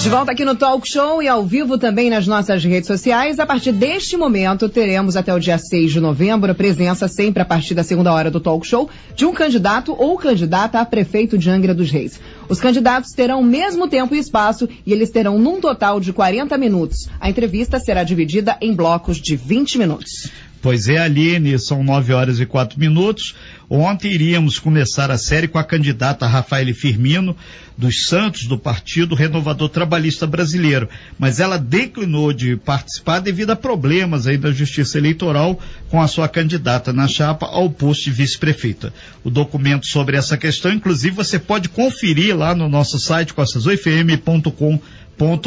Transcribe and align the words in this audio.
De 0.00 0.08
volta 0.08 0.30
aqui 0.30 0.44
no 0.44 0.54
Talk 0.54 0.88
Show 0.88 1.20
e 1.20 1.26
ao 1.26 1.44
vivo 1.44 1.76
também 1.76 2.08
nas 2.08 2.24
nossas 2.24 2.62
redes 2.64 2.86
sociais. 2.86 3.40
A 3.40 3.44
partir 3.44 3.72
deste 3.72 4.16
momento, 4.16 4.68
teremos 4.68 5.16
até 5.16 5.34
o 5.34 5.40
dia 5.40 5.58
6 5.58 5.90
de 5.90 5.98
novembro 5.98 6.52
a 6.52 6.54
presença, 6.54 7.08
sempre 7.08 7.42
a 7.42 7.44
partir 7.44 7.74
da 7.74 7.82
segunda 7.82 8.12
hora 8.12 8.30
do 8.30 8.38
Talk 8.38 8.64
Show, 8.64 8.88
de 9.16 9.26
um 9.26 9.32
candidato 9.32 9.92
ou 9.98 10.16
candidata 10.16 10.78
a 10.78 10.84
prefeito 10.84 11.36
de 11.36 11.50
Angra 11.50 11.74
dos 11.74 11.90
Reis. 11.90 12.20
Os 12.48 12.60
candidatos 12.60 13.10
terão 13.10 13.40
o 13.40 13.44
mesmo 13.44 13.88
tempo 13.88 14.14
e 14.14 14.18
espaço 14.18 14.68
e 14.86 14.92
eles 14.92 15.10
terão 15.10 15.36
num 15.36 15.60
total 15.60 15.98
de 15.98 16.12
40 16.12 16.56
minutos. 16.56 17.08
A 17.18 17.28
entrevista 17.28 17.80
será 17.80 18.04
dividida 18.04 18.56
em 18.60 18.76
blocos 18.76 19.16
de 19.16 19.34
20 19.34 19.78
minutos. 19.78 20.30
Pois 20.60 20.88
é, 20.88 20.98
Aline, 20.98 21.56
são 21.58 21.84
nove 21.84 22.12
horas 22.12 22.40
e 22.40 22.46
quatro 22.46 22.80
minutos. 22.80 23.34
Ontem 23.70 24.10
iríamos 24.10 24.58
começar 24.58 25.10
a 25.10 25.18
série 25.18 25.46
com 25.46 25.58
a 25.58 25.62
candidata 25.62 26.26
Rafael 26.26 26.74
Firmino, 26.74 27.36
dos 27.76 28.06
Santos, 28.06 28.46
do 28.46 28.58
Partido 28.58 29.14
Renovador 29.14 29.68
Trabalhista 29.68 30.26
Brasileiro. 30.26 30.88
Mas 31.16 31.38
ela 31.38 31.58
declinou 31.58 32.32
de 32.32 32.56
participar 32.56 33.20
devido 33.20 33.50
a 33.50 33.56
problemas 33.56 34.26
aí 34.26 34.36
da 34.36 34.50
Justiça 34.50 34.98
Eleitoral 34.98 35.60
com 35.88 36.02
a 36.02 36.08
sua 36.08 36.28
candidata 36.28 36.92
na 36.92 37.06
chapa 37.06 37.46
ao 37.46 37.70
posto 37.70 38.04
de 38.04 38.10
vice-prefeita. 38.10 38.92
O 39.22 39.30
documento 39.30 39.86
sobre 39.86 40.16
essa 40.16 40.36
questão, 40.36 40.72
inclusive, 40.72 41.14
você 41.14 41.38
pode 41.38 41.68
conferir 41.68 42.36
lá 42.36 42.52
no 42.54 42.68
nosso 42.68 42.98
site 42.98 43.32
costasoifm.com 43.32 44.80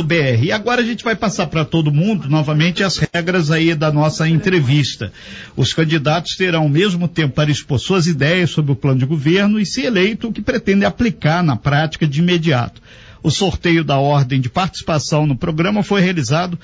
br 0.04 0.44
E 0.44 0.52
agora 0.52 0.82
a 0.82 0.86
gente 0.86 1.04
vai 1.04 1.16
passar 1.16 1.48
para 1.48 1.64
todo 1.64 1.92
mundo 1.92 2.30
novamente 2.30 2.84
as 2.84 2.98
regras 2.98 3.50
aí 3.50 3.74
da 3.74 3.92
nossa 3.92 4.28
entrevista. 4.28 5.14
Os 5.56 5.74
candidatos 5.74 6.36
terão 6.36 6.66
o 6.66 6.70
mesmo 6.70 7.08
tempo 7.08 7.36
para 7.36 7.50
expor 7.50 7.80
suas 7.80 8.06
ideias 8.06 8.50
sobre 8.50 8.74
o 8.74 8.76
plano 8.76 9.00
de 9.00 9.06
governo 9.06 9.60
e, 9.60 9.66
se 9.66 9.82
eleito, 9.82 10.28
o 10.28 10.34
que 10.34 10.42
pretendem 10.42 10.86
aplicar 10.86 11.42
na 11.42 11.56
prática 11.56 12.06
de 12.06 12.20
imediato. 12.20 12.82
O 13.24 13.30
sorteio 13.30 13.84
da 13.84 13.98
ordem 13.98 14.42
de 14.42 14.50
participação 14.50 15.26
no 15.26 15.38
programa 15.38 15.84
foi 15.84 16.02
realizado 16.02 16.60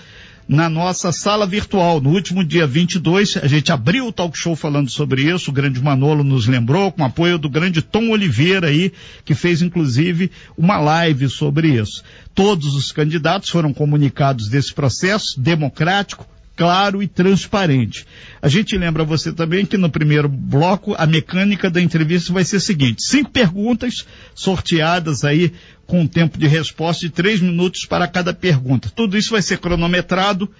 na 0.48 0.70
nossa 0.70 1.12
sala 1.12 1.46
virtual. 1.46 2.00
No 2.00 2.12
último 2.12 2.44
dia 2.44 2.66
22, 2.66 3.38
a 3.38 3.48
gente 3.48 3.72
abriu 3.72 4.08
o 4.08 4.12
talk 4.12 4.38
show 4.38 4.56
falando 4.56 4.90
sobre 4.90 5.24
isso. 5.24 5.52
O 5.52 5.54
grande 5.54 5.82
Manolo 5.82 6.24
nos 6.24 6.48
lembrou, 6.48 6.92
com 6.92 7.04
apoio 7.04 7.38
do 7.38 7.50
grande 7.50 7.82
Tom 7.82 8.10
Oliveira 8.10 8.68
aí, 8.68 8.92
que 9.26 9.36
fez 9.36 9.62
inclusive 9.62 10.32
uma 10.58 10.78
live 10.78 11.28
sobre 11.30 11.80
isso. 11.80 12.04
Todos 12.34 12.76
os 12.76 12.92
candidatos 12.92 13.50
foram 13.50 13.74
comunicados 13.74 14.48
desse 14.48 14.74
processo 14.74 15.40
democrático, 15.40 16.26
claro 16.58 17.04
e 17.04 17.08
transparente. 17.08 18.06
A 18.42 18.50
gente 18.50 18.76
lembra 18.76 19.06
você 19.06 19.32
também 19.32 19.66
que 19.66 19.78
no 19.78 19.90
primeiro 19.90 20.28
bloco 20.28 20.96
a 20.98 21.06
mecânica 21.06 21.70
da 21.70 21.80
entrevista 21.80 22.34
vai 22.34 22.44
ser 22.44 22.58
a 22.58 22.60
seguinte: 22.60 23.04
cinco 23.04 23.30
perguntas 23.30 24.06
sorteadas 24.34 25.24
aí 25.24 25.54
com 25.86 26.02
um 26.02 26.08
tempo 26.08 26.38
de 26.38 26.48
resposta 26.48 27.06
de 27.06 27.12
três 27.12 27.40
minutos 27.40 27.86
para 27.86 28.08
cada 28.08 28.34
pergunta. 28.34 28.92
Tudo 28.94 29.16
isso 29.16 29.32
vai 29.32 29.42
ser 29.42 29.60
cronometrado. 29.60 30.52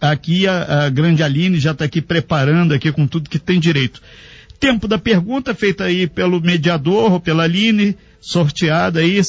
Aqui 0.00 0.46
a, 0.46 0.84
a 0.84 0.88
grande 0.90 1.22
Aline 1.22 1.58
já 1.58 1.70
está 1.70 1.84
aqui 1.84 2.02
preparando 2.02 2.74
aqui 2.74 2.92
com 2.92 3.06
tudo 3.06 3.30
que 3.30 3.38
tem 3.38 3.58
direito. 3.58 4.02
Tempo 4.60 4.88
da 4.88 4.98
pergunta 4.98 5.54
feita 5.54 5.84
aí 5.84 6.06
pelo 6.06 6.40
mediador 6.40 7.12
ou 7.12 7.20
pela 7.20 7.44
Aline, 7.44 7.96
sorteada 8.20 9.00
aí 9.00 9.20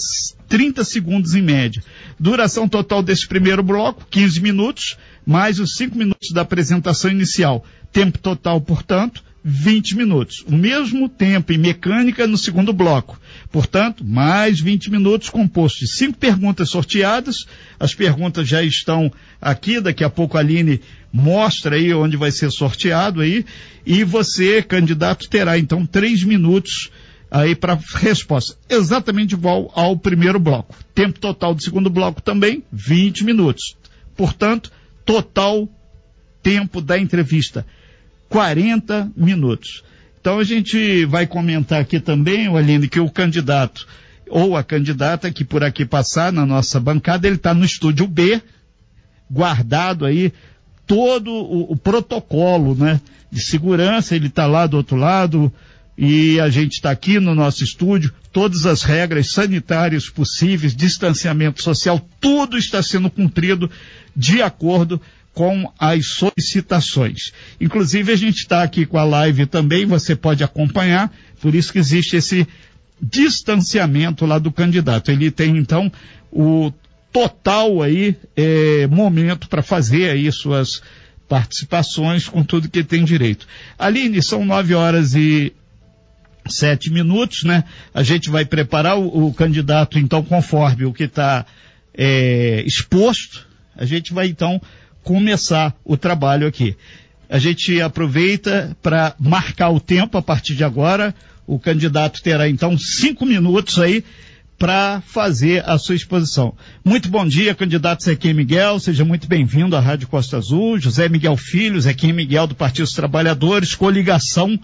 30 0.47 0.83
segundos 0.83 1.35
em 1.35 1.41
média. 1.41 1.83
Duração 2.19 2.67
total 2.67 3.03
desse 3.03 3.27
primeiro 3.27 3.61
bloco, 3.61 4.07
15 4.09 4.41
minutos 4.41 4.97
mais 5.29 5.59
os 5.59 5.75
cinco 5.75 5.95
minutos 5.95 6.31
da 6.31 6.41
apresentação 6.41 7.11
inicial. 7.11 7.63
Tempo 7.91 8.17
total, 8.17 8.59
portanto, 8.59 9.23
20 9.43 9.95
minutos. 9.95 10.43
O 10.47 10.55
mesmo 10.55 11.07
tempo 11.07 11.53
em 11.53 11.57
mecânica 11.57 12.27
no 12.27 12.37
segundo 12.37 12.73
bloco. 12.73 13.19
Portanto, 13.51 14.03
mais 14.05 14.59
20 14.59 14.91
minutos 14.91 15.29
composto 15.29 15.79
de 15.79 15.91
cinco 15.91 16.17
perguntas 16.17 16.69
sorteadas. 16.69 17.45
As 17.79 17.93
perguntas 17.93 18.47
já 18.47 18.61
estão 18.63 19.11
aqui, 19.41 19.79
daqui 19.79 20.03
a 20.03 20.09
pouco 20.09 20.37
a 20.37 20.41
Aline 20.41 20.81
mostra 21.11 21.75
aí 21.75 21.93
onde 21.93 22.17
vai 22.17 22.31
ser 22.31 22.51
sorteado 22.51 23.21
aí. 23.21 23.45
E 23.85 24.03
você, 24.03 24.61
candidato, 24.61 25.29
terá 25.29 25.57
então 25.57 25.85
três 25.85 26.23
minutos 26.23 26.89
aí 27.31 27.55
para 27.55 27.79
resposta. 27.95 28.57
Exatamente 28.69 29.33
igual 29.33 29.71
ao 29.75 29.97
primeiro 29.97 30.39
bloco. 30.39 30.75
Tempo 30.93 31.19
total 31.19 31.53
do 31.53 31.63
segundo 31.63 31.89
bloco 31.89 32.21
também, 32.21 32.63
20 32.71 33.23
minutos. 33.23 33.77
Portanto, 34.15 34.71
total 35.05 35.69
tempo 36.41 36.81
da 36.81 36.97
entrevista, 36.97 37.65
40 38.29 39.11
minutos. 39.17 39.83
Então 40.21 40.39
a 40.39 40.43
gente 40.43 41.05
vai 41.05 41.25
comentar 41.25 41.81
aqui 41.81 41.99
também, 41.99 42.47
Aline, 42.55 42.87
que 42.87 42.99
o 42.99 43.09
candidato 43.09 43.87
ou 44.29 44.55
a 44.55 44.63
candidata 44.63 45.31
que 45.31 45.43
por 45.43 45.63
aqui 45.63 45.85
passar 45.85 46.31
na 46.31 46.45
nossa 46.45 46.79
bancada, 46.79 47.27
ele 47.27 47.37
está 47.37 47.53
no 47.53 47.65
estúdio 47.65 48.07
B, 48.07 48.41
guardado 49.29 50.05
aí 50.05 50.31
todo 50.85 51.31
o, 51.31 51.71
o 51.71 51.75
protocolo, 51.75 52.75
né, 52.75 53.01
de 53.31 53.41
segurança, 53.41 54.15
ele 54.15 54.27
está 54.27 54.45
lá 54.45 54.67
do 54.67 54.77
outro 54.77 54.95
lado, 54.95 55.51
e 55.97 56.39
a 56.39 56.49
gente 56.49 56.73
está 56.73 56.91
aqui 56.91 57.19
no 57.19 57.35
nosso 57.35 57.63
estúdio, 57.63 58.13
todas 58.31 58.65
as 58.65 58.83
regras 58.83 59.31
sanitárias 59.31 60.09
possíveis, 60.09 60.75
distanciamento 60.75 61.61
social, 61.61 61.99
tudo 62.21 62.57
está 62.57 62.81
sendo 62.81 63.09
cumprido 63.09 63.69
de 64.15 64.41
acordo 64.41 64.99
com 64.99 65.03
as 65.77 66.07
solicitações. 66.07 67.31
Inclusive, 67.59 68.11
a 68.11 68.15
gente 68.15 68.39
está 68.39 68.63
aqui 68.63 68.85
com 68.85 68.97
a 68.97 69.03
live 69.03 69.45
também, 69.45 69.85
você 69.85 70.15
pode 70.15 70.43
acompanhar, 70.43 71.11
por 71.41 71.55
isso 71.55 71.71
que 71.71 71.79
existe 71.79 72.15
esse 72.15 72.47
distanciamento 73.01 74.25
lá 74.25 74.39
do 74.39 74.51
candidato. 74.51 75.11
Ele 75.11 75.31
tem, 75.31 75.57
então, 75.57 75.91
o 76.31 76.71
total 77.11 77.81
aí, 77.81 78.15
é, 78.35 78.87
momento 78.87 79.47
para 79.47 79.61
fazer 79.61 80.09
aí 80.09 80.31
suas 80.31 80.81
participações 81.27 82.27
com 82.27 82.43
tudo 82.43 82.69
que 82.69 82.83
tem 82.83 83.03
direito. 83.03 83.47
Aline, 83.77 84.21
são 84.21 84.43
nove 84.43 84.73
horas 84.73 85.13
e 85.15 85.53
sete 86.47 86.91
minutos, 86.91 87.43
né? 87.43 87.63
A 87.93 88.03
gente 88.03 88.29
vai 88.29 88.45
preparar 88.45 88.97
o, 88.97 89.27
o 89.27 89.33
candidato, 89.33 89.99
então, 89.99 90.23
conforme 90.23 90.85
o 90.85 90.93
que 90.93 91.03
está 91.03 91.45
é, 91.93 92.63
exposto, 92.65 93.47
a 93.75 93.85
gente 93.85 94.13
vai 94.13 94.27
então 94.27 94.61
começar 95.09 95.75
o 95.83 95.97
trabalho 95.97 96.45
aqui. 96.45 96.75
A 97.27 97.39
gente 97.39 97.81
aproveita 97.81 98.77
para 98.79 99.15
marcar 99.19 99.71
o 99.71 99.79
tempo 99.79 100.19
a 100.19 100.21
partir 100.21 100.53
de 100.53 100.63
agora. 100.63 101.15
O 101.47 101.57
candidato 101.57 102.21
terá 102.21 102.47
então 102.47 102.77
cinco 102.77 103.25
minutos 103.25 103.79
aí 103.79 104.03
para 104.55 105.01
fazer 105.01 105.67
a 105.67 105.79
sua 105.79 105.95
exposição. 105.95 106.53
Muito 106.85 107.09
bom 107.09 107.27
dia, 107.27 107.55
candidato 107.55 108.03
Zequim 108.03 108.33
Miguel, 108.33 108.79
seja 108.79 109.03
muito 109.03 109.27
bem-vindo 109.27 109.75
à 109.75 109.79
Rádio 109.79 110.07
Costa 110.07 110.37
Azul. 110.37 110.77
José 110.77 111.09
Miguel 111.09 111.35
Filho, 111.37 111.81
Zequim 111.81 112.11
Miguel 112.11 112.45
do 112.45 112.53
Partido 112.53 112.85
dos 112.85 112.93
Trabalhadores, 112.93 113.73
coligação 113.73 114.59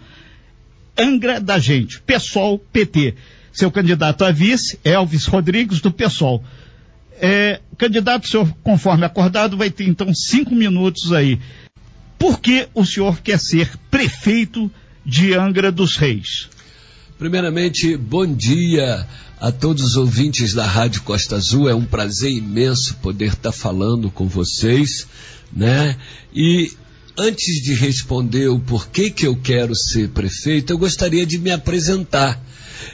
Angra 0.95 1.41
da 1.41 1.57
Gente, 1.57 1.99
PSOL 2.01 2.59
PT. 2.59 3.15
Seu 3.51 3.71
candidato 3.71 4.23
a 4.23 4.31
vice, 4.31 4.79
Elvis 4.83 5.25
Rodrigues, 5.25 5.81
do 5.81 5.91
PSOL. 5.91 6.43
É, 7.19 7.61
candidato, 7.77 8.27
senhor, 8.27 8.53
conforme 8.63 9.05
acordado, 9.05 9.57
vai 9.57 9.69
ter 9.69 9.87
então 9.87 10.13
cinco 10.13 10.53
minutos 10.53 11.13
aí. 11.13 11.39
Por 12.17 12.39
que 12.39 12.67
o 12.73 12.85
senhor 12.85 13.21
quer 13.21 13.39
ser 13.39 13.69
prefeito 13.89 14.71
de 15.05 15.33
Angra 15.33 15.71
dos 15.71 15.97
Reis? 15.97 16.49
Primeiramente, 17.17 17.95
bom 17.95 18.25
dia 18.25 19.07
a 19.39 19.51
todos 19.51 19.83
os 19.83 19.95
ouvintes 19.95 20.53
da 20.53 20.65
Rádio 20.65 21.01
Costa 21.03 21.35
Azul. 21.35 21.69
É 21.69 21.75
um 21.75 21.85
prazer 21.85 22.31
imenso 22.31 22.95
poder 22.95 23.33
estar 23.33 23.51
falando 23.51 24.09
com 24.09 24.27
vocês, 24.27 25.07
né? 25.53 25.95
E 26.33 26.71
antes 27.17 27.61
de 27.63 27.73
responder 27.73 28.49
o 28.49 28.59
porquê 28.59 29.09
que 29.09 29.25
eu 29.25 29.35
quero 29.35 29.75
ser 29.75 30.09
prefeito, 30.09 30.73
eu 30.73 30.77
gostaria 30.77 31.25
de 31.25 31.37
me 31.37 31.51
apresentar. 31.51 32.41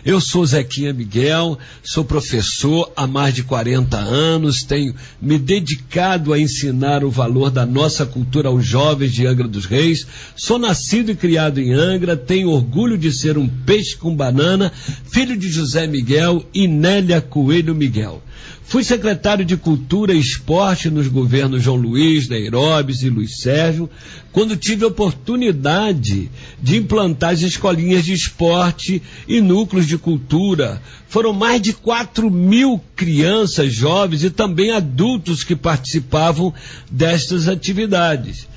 Eu 0.04 0.20
sou 0.20 0.44
Zequinha 0.44 0.92
Miguel, 0.92 1.60
sou 1.84 2.04
professor 2.04 2.92
há 2.96 3.06
mais 3.06 3.36
de 3.36 3.44
40 3.44 3.98
anos, 3.98 4.64
tenho 4.64 4.96
me 5.22 5.38
dedicado 5.38 6.34
a 6.34 6.40
ensinar 6.40 7.04
o 7.04 7.12
valor 7.12 7.52
da 7.52 7.68
nossa 7.68 8.04
cultura 8.04 8.50
aos 8.50 8.66
jovens 8.66 9.14
de 9.14 9.28
Angra 9.28 9.48
dos 9.48 9.66
Reis. 9.66 10.08
Sou 10.36 10.58
nascido 10.58 11.12
e 11.12 11.16
criado 11.16 11.60
em 11.60 11.74
Angra, 11.74 12.18
tenho 12.18 12.50
orgulho 12.50 12.98
de 12.98 13.12
ser 13.12 13.38
um 13.38 13.48
peixe 13.48 13.96
com 13.96 14.16
banana, 14.16 14.72
filho 15.12 15.38
de 15.38 15.50
José 15.50 15.86
Miguel 15.86 16.44
e 16.52 16.68
Nélia 16.68 17.22
Coelho 17.22 17.76
Miguel. 17.76 18.24
Fui 18.64 18.84
secretário 18.84 19.44
de 19.44 19.58
Cultura 19.58 20.14
e 20.14 20.20
Esporte 20.20 20.90
nos 20.90 21.08
governos 21.08 21.62
João 21.62 21.76
Luiz, 21.76 22.30
Neirobes 22.30 23.02
e 23.02 23.10
Luiz 23.10 23.42
Sérgio, 23.42 23.90
quando 24.32 24.56
tive 24.56 24.86
a 24.86 24.88
oportunidade 24.88 26.32
de 26.62 26.78
implantar 26.78 27.32
as 27.32 27.42
escolinhas 27.42 28.06
de 28.06 28.14
esporte 28.14 29.02
e 29.28 29.42
núcleos 29.42 29.86
de 29.86 29.98
cultura. 29.98 30.82
Foram 31.10 31.34
mais 31.34 31.62
de 31.62 31.74
4 31.74 32.32
mil 32.32 32.82
crianças, 32.96 33.74
jovens 33.74 34.24
e 34.24 34.30
também 34.30 34.72
adultos 34.72 35.44
que 35.44 35.56
participavam 35.56 36.54
destas 36.90 37.50
atividades. 37.50 38.48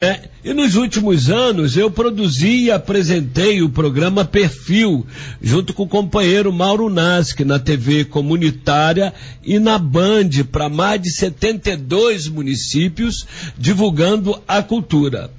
Né? 0.00 0.22
E 0.44 0.52
nos 0.52 0.76
últimos 0.76 1.30
anos 1.30 1.76
eu 1.76 1.90
produzi 1.90 2.64
e 2.64 2.70
apresentei 2.70 3.62
o 3.62 3.68
programa 3.68 4.24
Perfil, 4.24 5.06
junto 5.40 5.72
com 5.72 5.84
o 5.84 5.88
companheiro 5.88 6.52
Mauro 6.52 6.88
Nasque, 6.88 7.44
na 7.44 7.58
TV 7.58 8.04
comunitária 8.04 9.12
e 9.44 9.58
na 9.58 9.78
Band, 9.78 10.30
para 10.50 10.68
mais 10.68 11.00
de 11.00 11.10
72 11.10 12.28
municípios, 12.28 13.26
divulgando 13.58 14.40
a 14.46 14.62
cultura. 14.62 15.30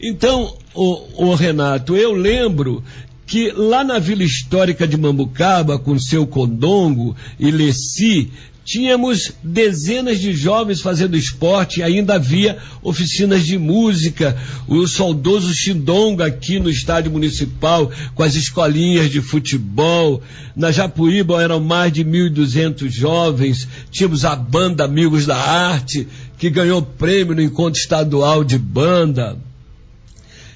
Então, 0.00 0.56
o, 0.74 1.28
o 1.30 1.34
Renato, 1.34 1.94
eu 1.94 2.12
lembro 2.12 2.82
que 3.26 3.52
lá 3.52 3.84
na 3.84 3.98
Vila 3.98 4.24
Histórica 4.24 4.88
de 4.88 4.96
Mambucaba, 4.96 5.78
com 5.78 5.98
seu 5.98 6.26
Condongo 6.26 7.14
e 7.38 7.50
Leci, 7.50 8.30
tínhamos 8.70 9.32
dezenas 9.42 10.20
de 10.20 10.32
jovens 10.32 10.80
fazendo 10.80 11.16
esporte, 11.16 11.82
ainda 11.82 12.14
havia 12.14 12.56
oficinas 12.84 13.44
de 13.44 13.58
música, 13.58 14.38
o 14.68 14.86
saudoso 14.86 15.52
Xindonga 15.52 16.26
aqui 16.26 16.60
no 16.60 16.70
estádio 16.70 17.10
municipal, 17.10 17.90
com 18.14 18.22
as 18.22 18.36
escolinhas 18.36 19.10
de 19.10 19.20
futebol. 19.20 20.22
Na 20.54 20.70
Japuíba 20.70 21.42
eram 21.42 21.58
mais 21.58 21.92
de 21.92 22.04
1.200 22.04 22.88
jovens, 22.90 23.66
tínhamos 23.90 24.24
a 24.24 24.36
banda 24.36 24.84
Amigos 24.84 25.26
da 25.26 25.36
Arte, 25.36 26.06
que 26.38 26.48
ganhou 26.48 26.80
prêmio 26.80 27.34
no 27.34 27.42
encontro 27.42 27.80
estadual 27.80 28.44
de 28.44 28.56
banda. 28.56 29.36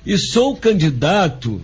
E 0.07 0.17
sou 0.17 0.55
candidato, 0.55 1.61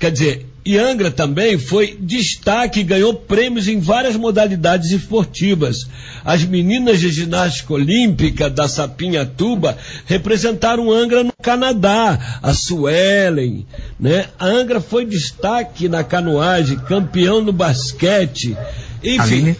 quer 0.00 0.10
dizer, 0.10 0.49
e 0.64 0.76
Angra 0.76 1.10
também 1.10 1.58
foi 1.58 1.96
destaque 1.98 2.80
e 2.80 2.84
ganhou 2.84 3.14
prêmios 3.14 3.66
em 3.66 3.80
várias 3.80 4.14
modalidades 4.14 4.90
esportivas. 4.90 5.86
As 6.22 6.44
meninas 6.44 7.00
de 7.00 7.10
ginástica 7.10 7.72
olímpica 7.72 8.50
da 8.50 8.68
Sapinhatuba 8.68 9.78
representaram 10.04 10.90
Angra 10.90 11.24
no 11.24 11.32
Canadá, 11.42 12.40
a 12.42 12.52
Suelen, 12.52 13.66
né? 13.98 14.26
A 14.38 14.46
Angra 14.46 14.80
foi 14.82 15.06
destaque 15.06 15.88
na 15.88 16.04
canoagem, 16.04 16.78
campeão 16.78 17.40
no 17.40 17.52
basquete. 17.52 18.54
Enfim, 19.02 19.56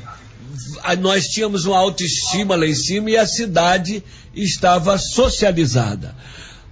nós 1.01 1.29
tínhamos 1.29 1.65
uma 1.65 1.79
autoestima 1.79 2.57
lá 2.57 2.67
em 2.67 2.75
cima 2.75 3.11
e 3.11 3.17
a 3.17 3.27
cidade 3.27 4.03
estava 4.35 4.99
socializada. 4.99 6.15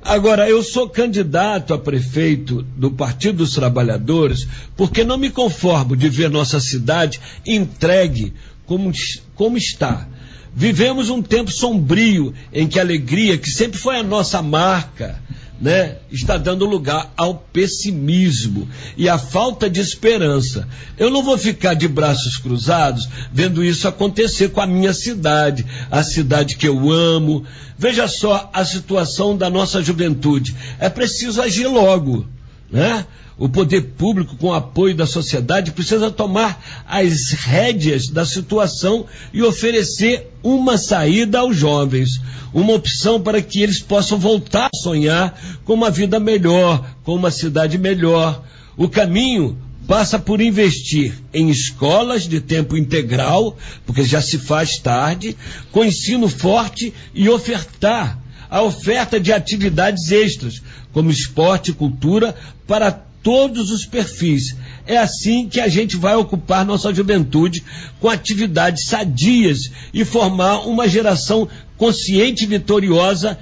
Agora, 0.03 0.49
eu 0.49 0.63
sou 0.63 0.89
candidato 0.89 1.75
a 1.75 1.79
prefeito 1.79 2.63
do 2.77 2.91
Partido 2.91 3.39
dos 3.39 3.53
Trabalhadores 3.53 4.47
porque 4.77 5.05
não 5.05 5.19
me 5.19 5.31
conformo 5.31 5.97
de 5.97 6.09
ver 6.09 6.31
nossa 6.31 6.61
cidade 6.61 7.21
entregue 7.45 8.33
como, 8.65 8.93
como 9.35 9.57
está. 9.57 10.07
Vivemos 10.55 11.11
um 11.11 11.23
tempo 11.23 11.51
sombrio 11.51 12.35
em 12.53 12.67
que 12.67 12.79
a 12.79 12.83
alegria, 12.83 13.37
que 13.37 13.51
sempre 13.51 13.79
foi 13.79 13.99
a 13.99 14.03
nossa 14.03 14.43
marca, 14.43 15.21
né, 15.61 15.97
está 16.11 16.37
dando 16.37 16.65
lugar 16.65 17.13
ao 17.17 17.35
pessimismo 17.35 18.69
e 18.97 19.09
à 19.09 19.19
falta 19.19 19.69
de 19.69 19.81
esperança. 19.81 20.69
Eu 20.97 21.11
não 21.11 21.23
vou 21.23 21.37
ficar 21.37 21.75
de 21.75 21.89
braços 21.89 22.37
cruzados 22.37 23.09
vendo 23.33 23.65
isso 23.65 23.89
acontecer 23.89 24.51
com 24.51 24.61
a 24.61 24.67
minha 24.67 24.95
cidade, 24.95 25.67
a 25.91 26.03
cidade 26.03 26.57
que 26.57 26.69
eu 26.69 26.91
amo. 26.91 27.45
Veja 27.77 28.07
só 28.07 28.51
a 28.53 28.65
situação 28.65 29.37
da 29.37 29.51
nossa 29.51 29.83
juventude. 29.83 30.55
É 30.79 30.89
preciso 30.89 31.43
agir 31.43 31.67
logo, 31.67 32.25
né? 32.71 33.07
O 33.39 33.49
poder 33.49 33.93
público, 33.97 34.37
com 34.37 34.49
o 34.49 34.55
apoio 34.55 34.97
da 34.97 35.07
sociedade, 35.07 35.71
precisa 35.71 36.11
tomar 36.11 36.61
as 36.87 37.31
rédeas 37.31 38.09
da 38.09 38.27
situação 38.27 39.07
e 39.33 39.43
oferecer 39.43 40.29
uma 40.43 40.77
saída 40.77 41.39
aos 41.39 41.57
jovens, 41.57 42.21
uma 42.53 42.73
opção 42.73 43.21
para 43.21 43.41
que 43.41 43.63
eles 43.63 43.81
possam 43.81 44.19
voltar 44.19 44.67
a 44.67 44.77
sonhar 44.77 45.41
com 45.65 45.75
uma 45.75 45.89
vida 45.89 46.19
melhor, 46.19 46.85
com 47.05 47.15
uma 47.15 47.31
cidade 47.31 47.79
melhor. 47.79 48.43
O 48.77 48.89
caminho 48.89 49.57
passa 49.87 50.19
por 50.19 50.41
investir 50.41 51.15
em 51.33 51.49
escolas 51.49 52.29
de 52.29 52.41
tempo 52.41 52.77
integral, 52.77 53.57
porque 53.87 54.03
já 54.03 54.21
se 54.21 54.37
faz 54.37 54.79
tarde, 54.79 55.37
com 55.71 55.85
ensino 55.85 56.29
forte 56.29 56.93
e 57.15 57.29
ofertar 57.29 58.19
a 58.51 58.63
oferta 58.63 59.21
de 59.21 59.33
atividades 59.33 60.11
extras, 60.11 60.63
como 60.93 61.11
esporte 61.11 61.71
e 61.71 61.75
cultura, 61.75 62.35
para 62.67 62.91
todos 63.23 63.71
os 63.71 63.85
perfis. 63.85 64.57
É 64.87 64.97
assim 64.97 65.49
que 65.49 65.61
a 65.61 65.69
gente 65.69 65.97
vai 65.97 66.15
ocupar 66.15 66.65
nossa 66.65 66.93
juventude 66.95 67.63
com 68.01 68.09
atividades 68.09 68.87
sadias 68.87 69.71
e 69.93 70.05
formar 70.05 70.61
uma 70.61 70.89
geração 70.89 71.49
consciente 71.77 72.45
e 72.45 72.47
vitoriosa. 72.47 73.39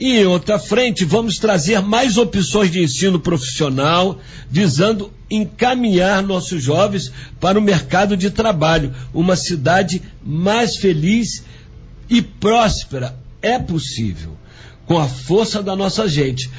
E 0.00 0.18
em 0.18 0.26
outra 0.26 0.60
frente, 0.60 1.04
vamos 1.04 1.38
trazer 1.38 1.80
mais 1.80 2.16
opções 2.16 2.70
de 2.70 2.82
ensino 2.82 3.18
profissional, 3.18 4.20
visando 4.48 5.12
encaminhar 5.28 6.22
nossos 6.22 6.62
jovens 6.62 7.12
para 7.40 7.58
o 7.58 7.62
mercado 7.62 8.16
de 8.16 8.30
trabalho, 8.30 8.94
uma 9.12 9.34
cidade 9.34 10.00
mais 10.24 10.76
feliz 10.76 11.44
e 12.08 12.22
próspera. 12.22 13.17
É 13.40 13.58
possível, 13.58 14.36
com 14.86 14.98
a 14.98 15.06
força 15.06 15.62
da 15.62 15.76
nossa 15.76 16.08
gente. 16.08 16.50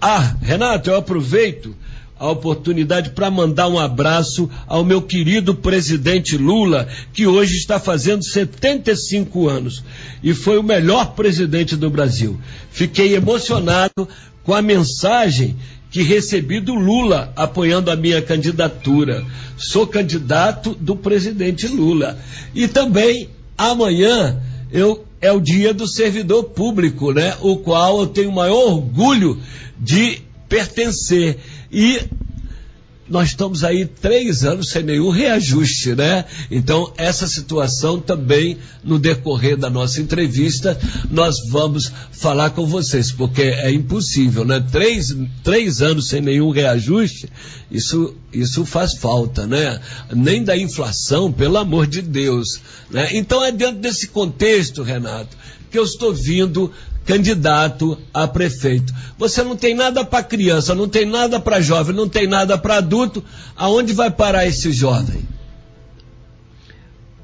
Ah, 0.00 0.36
Renato, 0.40 0.90
eu 0.90 0.96
aproveito 0.96 1.74
a 2.20 2.30
oportunidade 2.30 3.10
para 3.10 3.30
mandar 3.30 3.66
um 3.68 3.78
abraço 3.78 4.48
ao 4.66 4.84
meu 4.84 5.00
querido 5.00 5.54
presidente 5.54 6.36
Lula, 6.36 6.86
que 7.14 7.26
hoje 7.26 7.56
está 7.56 7.80
fazendo 7.80 8.22
75 8.22 9.48
anos 9.48 9.82
e 10.22 10.34
foi 10.34 10.58
o 10.58 10.62
melhor 10.62 11.14
presidente 11.14 11.76
do 11.76 11.88
Brasil. 11.88 12.38
Fiquei 12.70 13.14
emocionado 13.14 14.06
com 14.44 14.54
a 14.54 14.60
mensagem 14.60 15.56
que 15.90 16.02
recebi 16.02 16.60
do 16.60 16.74
Lula 16.74 17.32
apoiando 17.34 17.90
a 17.90 17.96
minha 17.96 18.20
candidatura. 18.20 19.24
Sou 19.56 19.86
candidato 19.86 20.76
do 20.78 20.94
presidente 20.94 21.66
Lula. 21.66 22.18
E 22.54 22.68
também 22.68 23.30
amanhã 23.56 24.40
eu 24.70 25.04
é 25.20 25.30
o 25.30 25.40
dia 25.40 25.74
do 25.74 25.86
servidor 25.86 26.44
público, 26.44 27.12
né? 27.12 27.36
O 27.40 27.56
qual 27.58 28.00
eu 28.00 28.06
tenho 28.06 28.30
o 28.30 28.34
maior 28.34 28.72
orgulho 28.72 29.38
de 29.78 30.22
pertencer. 30.48 31.38
E 31.70 32.00
nós 33.10 33.30
estamos 33.30 33.64
aí 33.64 33.84
três 33.84 34.44
anos 34.44 34.70
sem 34.70 34.84
nenhum 34.84 35.10
reajuste, 35.10 35.96
né? 35.96 36.24
Então, 36.48 36.92
essa 36.96 37.26
situação 37.26 38.00
também, 38.00 38.56
no 38.84 39.00
decorrer 39.00 39.56
da 39.56 39.68
nossa 39.68 40.00
entrevista, 40.00 40.78
nós 41.10 41.48
vamos 41.48 41.90
falar 42.12 42.50
com 42.50 42.64
vocês, 42.64 43.10
porque 43.10 43.42
é 43.42 43.72
impossível, 43.72 44.44
né? 44.44 44.64
Três, 44.70 45.12
três 45.42 45.82
anos 45.82 46.08
sem 46.08 46.20
nenhum 46.20 46.50
reajuste, 46.50 47.28
isso, 47.68 48.14
isso 48.32 48.64
faz 48.64 48.94
falta, 48.94 49.44
né? 49.44 49.80
Nem 50.14 50.44
da 50.44 50.56
inflação, 50.56 51.32
pelo 51.32 51.58
amor 51.58 51.88
de 51.88 52.02
Deus. 52.02 52.60
Né? 52.88 53.08
Então, 53.14 53.44
é 53.44 53.50
dentro 53.50 53.80
desse 53.80 54.06
contexto, 54.06 54.84
Renato, 54.84 55.36
que 55.68 55.78
eu 55.78 55.84
estou 55.84 56.14
vindo 56.14 56.72
candidato 57.04 57.98
a 58.12 58.26
prefeito. 58.28 58.94
Você 59.18 59.42
não 59.42 59.56
tem 59.56 59.74
nada 59.74 60.04
para 60.04 60.22
criança, 60.22 60.74
não 60.74 60.88
tem 60.88 61.06
nada 61.06 61.40
para 61.40 61.60
jovem, 61.60 61.94
não 61.94 62.08
tem 62.08 62.26
nada 62.26 62.56
para 62.56 62.76
adulto. 62.76 63.24
Aonde 63.56 63.92
vai 63.92 64.10
parar 64.10 64.46
esse 64.46 64.72
jovem? 64.72 65.22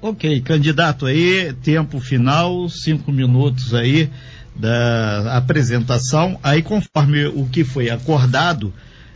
Ok, 0.00 0.40
candidato 0.42 1.06
aí, 1.06 1.52
tempo 1.62 1.98
final, 2.00 2.68
cinco 2.68 3.10
minutos 3.10 3.74
aí 3.74 4.10
da 4.54 5.36
apresentação. 5.36 6.38
Aí, 6.42 6.62
conforme 6.62 7.26
o 7.26 7.46
que 7.46 7.64
foi 7.64 7.90
acordado, 7.90 8.72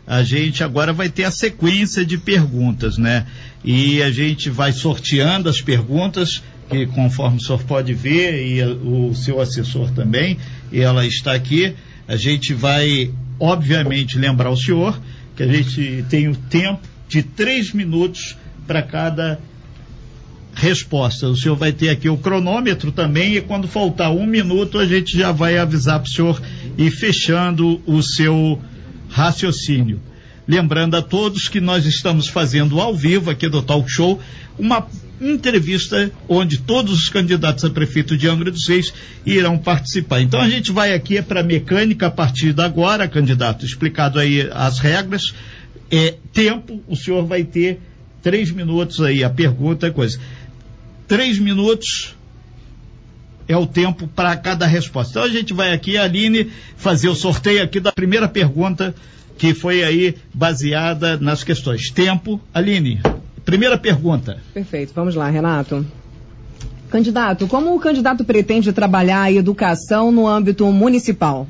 a 0.07 0.23
gente 0.23 0.64
agora 0.64 0.93
vai 0.93 1.09
ter 1.09 1.25
a 1.25 1.31
sequência 1.31 2.05
de 2.05 2.19
perguntas, 2.19 2.99
né? 2.99 3.26
E 3.64 4.02
a 4.02 4.11
gente 4.11 4.50
vai 4.50 4.73
sorteando 4.73 5.49
as 5.49 5.61
perguntas 5.61 6.43
que 6.71 6.87
conforme 6.87 7.39
o 7.39 7.41
senhor 7.41 7.62
pode 7.65 7.93
ver, 7.93 8.47
e 8.47 8.62
o 8.62 9.15
seu 9.15 9.41
assessor 9.41 9.91
também, 9.91 10.39
e 10.71 10.81
ela 10.81 11.05
está 11.05 11.35
aqui, 11.35 11.75
a 12.07 12.17
gente 12.17 12.55
vai, 12.55 13.11
obviamente, 13.39 14.17
lembrar 14.19 14.50
o 14.50 14.57
senhor 14.57 14.99
que 15.37 15.43
a 15.43 15.47
gente 15.47 16.05
tem 16.09 16.29
o 16.29 16.37
tempo 16.37 16.81
de 17.09 17.23
três 17.23 17.73
minutos 17.73 18.37
para 18.67 18.83
cada 18.83 19.41
resposta. 20.55 21.29
O 21.29 21.37
senhor 21.37 21.57
vai 21.57 21.73
ter 21.73 21.89
aqui 21.89 22.09
o 22.09 22.17
cronômetro 22.17 22.93
também, 22.93 23.37
e 23.37 23.41
quando 23.41 23.67
faltar 23.67 24.12
um 24.12 24.27
minuto, 24.27 24.79
a 24.79 24.87
gente 24.87 25.19
já 25.19 25.33
vai 25.33 25.59
avisar 25.59 25.99
para 25.99 26.09
o 26.09 26.12
senhor 26.12 26.43
ir 26.79 26.91
fechando 26.91 27.81
o 27.87 28.03
seu 28.03 28.61
raciocínio. 29.09 30.00
Lembrando 30.50 30.97
a 30.97 31.02
todos 31.02 31.49
que 31.49 31.61
nós 31.61 31.87
estamos 31.87 32.26
fazendo 32.26 32.80
ao 32.80 32.92
vivo 32.92 33.30
aqui 33.30 33.49
do 33.49 33.62
Talk 33.62 33.88
Show 33.88 34.21
uma 34.59 34.85
entrevista 35.21 36.11
onde 36.28 36.59
todos 36.59 36.92
os 36.92 37.09
candidatos 37.09 37.64
a 37.64 37.71
prefeito 37.71 38.16
de 38.16 38.26
Angra 38.26 38.50
dos 38.50 38.66
Reis 38.66 38.92
irão 39.25 39.57
participar. 39.57 40.21
Então 40.21 40.40
a 40.40 40.50
gente 40.50 40.73
vai 40.73 40.92
aqui 40.92 41.23
para 41.23 41.45
mecânica 41.45 42.09
a 42.09 42.11
partir 42.11 42.52
de 42.52 42.61
agora, 42.62 43.07
candidato, 43.07 43.64
explicado 43.64 44.19
aí 44.19 44.50
as 44.52 44.80
regras. 44.80 45.33
É, 45.88 46.16
tempo, 46.33 46.83
o 46.88 46.97
senhor 46.97 47.25
vai 47.25 47.45
ter 47.45 47.78
três 48.21 48.50
minutos 48.50 49.00
aí, 49.00 49.23
a 49.23 49.30
pergunta 49.30 49.87
é 49.87 49.90
coisa. 49.92 50.19
Três 51.07 51.38
minutos 51.38 52.16
é 53.47 53.57
o 53.57 53.69
tempo 53.69 54.09
para 54.09 54.37
cada 54.37 54.66
resposta. 54.66 55.12
Então 55.12 55.23
a 55.23 55.28
gente 55.28 55.54
vai 55.54 55.73
aqui, 55.73 55.97
Aline, 55.97 56.50
fazer 56.76 57.09
o 57.09 57.14
sorteio 57.14 57.62
aqui 57.62 57.78
da 57.78 57.92
primeira 57.92 58.26
pergunta 58.26 58.92
que 59.40 59.54
foi 59.54 59.82
aí 59.82 60.14
baseada 60.35 61.16
nas 61.16 61.42
questões. 61.42 61.88
Tempo, 61.88 62.38
Aline, 62.52 63.00
primeira 63.42 63.78
pergunta. 63.78 64.37
Perfeito, 64.52 64.92
vamos 64.94 65.14
lá, 65.14 65.30
Renato. 65.30 65.87
Candidato, 66.90 67.47
como 67.49 67.75
o 67.75 67.80
candidato 67.80 68.23
pretende 68.23 68.70
trabalhar 68.70 69.23
a 69.23 69.32
educação 69.32 70.12
no 70.12 70.28
âmbito 70.28 70.70
municipal? 70.70 71.49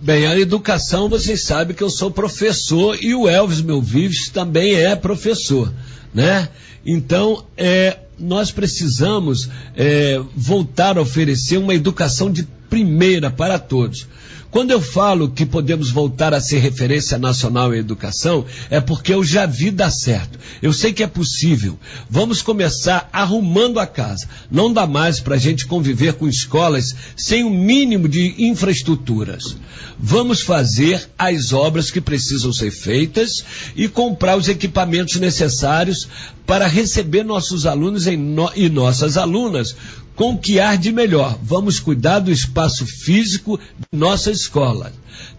Bem, 0.00 0.26
a 0.26 0.36
educação, 0.36 1.08
vocês 1.08 1.44
sabem 1.44 1.76
que 1.76 1.82
eu 1.84 1.90
sou 1.90 2.10
professor 2.10 2.98
e 3.00 3.14
o 3.14 3.28
Elvis 3.28 3.60
Meu 3.60 3.80
Vives 3.80 4.30
também 4.30 4.74
é 4.74 4.96
professor, 4.96 5.72
né? 6.12 6.48
Então, 6.84 7.46
é, 7.56 7.98
nós 8.18 8.50
precisamos 8.50 9.48
é, 9.76 10.20
voltar 10.34 10.98
a 10.98 11.02
oferecer 11.02 11.56
uma 11.56 11.72
educação 11.72 12.32
de 12.32 12.42
primeira 12.68 13.30
para 13.30 13.60
todos. 13.60 14.08
Quando 14.54 14.70
eu 14.70 14.80
falo 14.80 15.30
que 15.30 15.44
podemos 15.44 15.90
voltar 15.90 16.32
a 16.32 16.40
ser 16.40 16.60
referência 16.60 17.18
nacional 17.18 17.74
em 17.74 17.78
educação, 17.78 18.46
é 18.70 18.80
porque 18.80 19.12
eu 19.12 19.24
já 19.24 19.46
vi 19.46 19.68
dar 19.68 19.90
certo. 19.90 20.38
Eu 20.62 20.72
sei 20.72 20.92
que 20.92 21.02
é 21.02 21.08
possível. 21.08 21.76
Vamos 22.08 22.40
começar 22.40 23.10
arrumando 23.12 23.80
a 23.80 23.86
casa. 23.86 24.28
Não 24.48 24.72
dá 24.72 24.86
mais 24.86 25.18
para 25.18 25.34
a 25.34 25.38
gente 25.38 25.66
conviver 25.66 26.12
com 26.12 26.28
escolas 26.28 26.94
sem 27.16 27.42
o 27.42 27.48
um 27.48 27.50
mínimo 27.50 28.08
de 28.08 28.32
infraestruturas. 28.38 29.56
Vamos 29.98 30.42
fazer 30.42 31.04
as 31.18 31.52
obras 31.52 31.90
que 31.90 32.00
precisam 32.00 32.52
ser 32.52 32.70
feitas 32.70 33.44
e 33.74 33.88
comprar 33.88 34.36
os 34.36 34.46
equipamentos 34.46 35.16
necessários 35.16 36.06
para 36.46 36.66
receber 36.66 37.24
nossos 37.24 37.66
alunos 37.66 38.06
e 38.06 38.68
nossas 38.68 39.16
alunas 39.16 39.74
com 40.14 40.34
o 40.34 40.38
que 40.38 40.60
há 40.60 40.76
de 40.76 40.92
melhor. 40.92 41.38
Vamos 41.42 41.80
cuidar 41.80 42.20
do 42.20 42.30
espaço 42.30 42.86
físico 42.86 43.58
de 43.58 43.98
nossa 43.98 44.30
escola. 44.30 44.92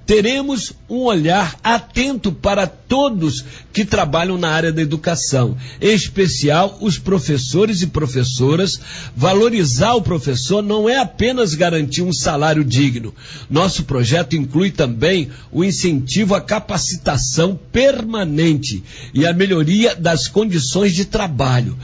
Teremos 0.05 0.71
um 0.87 0.99
olhar 1.05 1.57
atento 1.63 2.31
para 2.31 2.67
todos 2.67 3.43
que 3.73 3.83
trabalham 3.83 4.37
na 4.37 4.49
área 4.49 4.71
da 4.71 4.81
educação, 4.81 5.57
em 5.81 5.95
especial 5.95 6.77
os 6.79 6.99
professores 6.99 7.81
e 7.81 7.87
professoras. 7.87 8.79
Valorizar 9.15 9.95
o 9.95 10.03
professor 10.03 10.61
não 10.61 10.87
é 10.87 10.99
apenas 10.99 11.55
garantir 11.55 12.03
um 12.03 12.13
salário 12.13 12.63
digno. 12.63 13.15
Nosso 13.49 13.85
projeto 13.85 14.35
inclui 14.35 14.69
também 14.69 15.29
o 15.51 15.63
incentivo 15.63 16.35
à 16.35 16.41
capacitação 16.41 17.59
permanente 17.71 18.83
e 19.11 19.25
a 19.25 19.33
melhoria 19.33 19.95
das 19.95 20.27
condições 20.27 20.93
de 20.93 21.05
trabalho. 21.05 21.75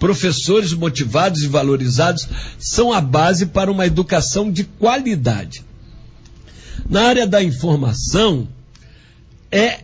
Professores 0.00 0.72
motivados 0.72 1.42
e 1.42 1.46
valorizados 1.46 2.28
são 2.58 2.92
a 2.92 3.00
base 3.00 3.46
para 3.46 3.70
uma 3.70 3.86
educação 3.86 4.50
de 4.50 4.64
qualidade. 4.64 5.67
Na 6.88 7.02
área 7.02 7.26
da 7.26 7.42
informação, 7.42 8.48
é 9.50 9.80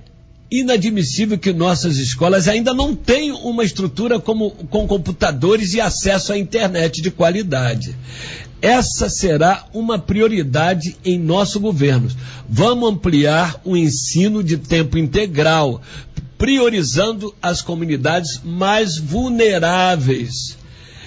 inadmissível 0.51 1.39
que 1.39 1.53
nossas 1.53 1.97
escolas 1.97 2.47
ainda 2.47 2.73
não 2.73 2.95
tenham 2.95 3.37
uma 3.39 3.65
estrutura 3.65 4.21
como, 4.21 4.51
com 4.51 4.87
computadores 4.87 5.75
e 5.75 5.81
acesso 5.81 6.33
à 6.33 6.39
internet 6.39 7.03
de 7.03 7.11
qualidade. 7.11 7.97
Essa 8.63 9.11
será 9.11 9.67
uma 9.75 9.99
prioridade 9.99 10.97
em 11.05 11.19
nosso 11.19 11.61
governo. 11.61 12.09
Vamos 12.49 12.89
ampliar 12.89 13.61
o 13.65 13.77
ensino 13.77 14.43
de 14.43 14.57
tempo 14.57 14.97
integral, 14.97 15.83
priorizando 16.39 17.35
as 17.43 17.61
comunidades 17.61 18.41
mais 18.45 18.97
vulneráveis. 18.97 20.57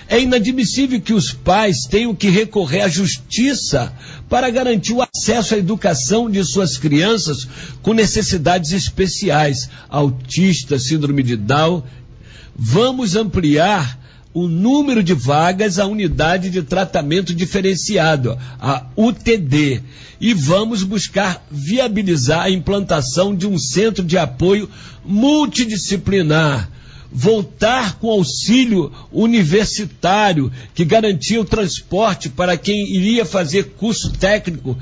É 0.09 0.21
inadmissível 0.21 1.01
que 1.01 1.13
os 1.13 1.33
pais 1.33 1.85
tenham 1.85 2.15
que 2.15 2.29
recorrer 2.29 2.81
à 2.81 2.87
justiça 2.87 3.93
para 4.29 4.49
garantir 4.49 4.93
o 4.93 5.01
acesso 5.01 5.53
à 5.53 5.57
educação 5.57 6.29
de 6.29 6.43
suas 6.45 6.77
crianças 6.77 7.47
com 7.81 7.93
necessidades 7.93 8.71
especiais, 8.71 9.69
autistas, 9.89 10.87
síndrome 10.87 11.23
de 11.23 11.35
Down. 11.35 11.83
Vamos 12.55 13.15
ampliar 13.17 13.99
o 14.33 14.47
número 14.47 15.01
de 15.01 15.13
vagas 15.13 15.79
à 15.79 15.85
unidade 15.85 16.51
de 16.51 16.61
tratamento 16.61 17.33
diferenciado, 17.33 18.37
a 18.59 18.85
UTD, 18.95 19.81
e 20.21 20.33
vamos 20.33 20.83
buscar 20.83 21.45
viabilizar 21.49 22.41
a 22.41 22.49
implantação 22.49 23.35
de 23.35 23.47
um 23.47 23.57
centro 23.57 24.03
de 24.03 24.17
apoio 24.17 24.69
multidisciplinar. 25.03 26.69
Voltar 27.11 27.99
com 27.99 28.09
auxílio 28.09 28.91
universitário 29.11 30.51
que 30.75 30.83
garantia 30.83 31.39
o 31.39 31.45
transporte 31.45 32.29
para 32.29 32.57
quem 32.57 32.93
iria 32.93 33.25
fazer 33.25 33.71
curso 33.77 34.11
técnico 34.11 34.77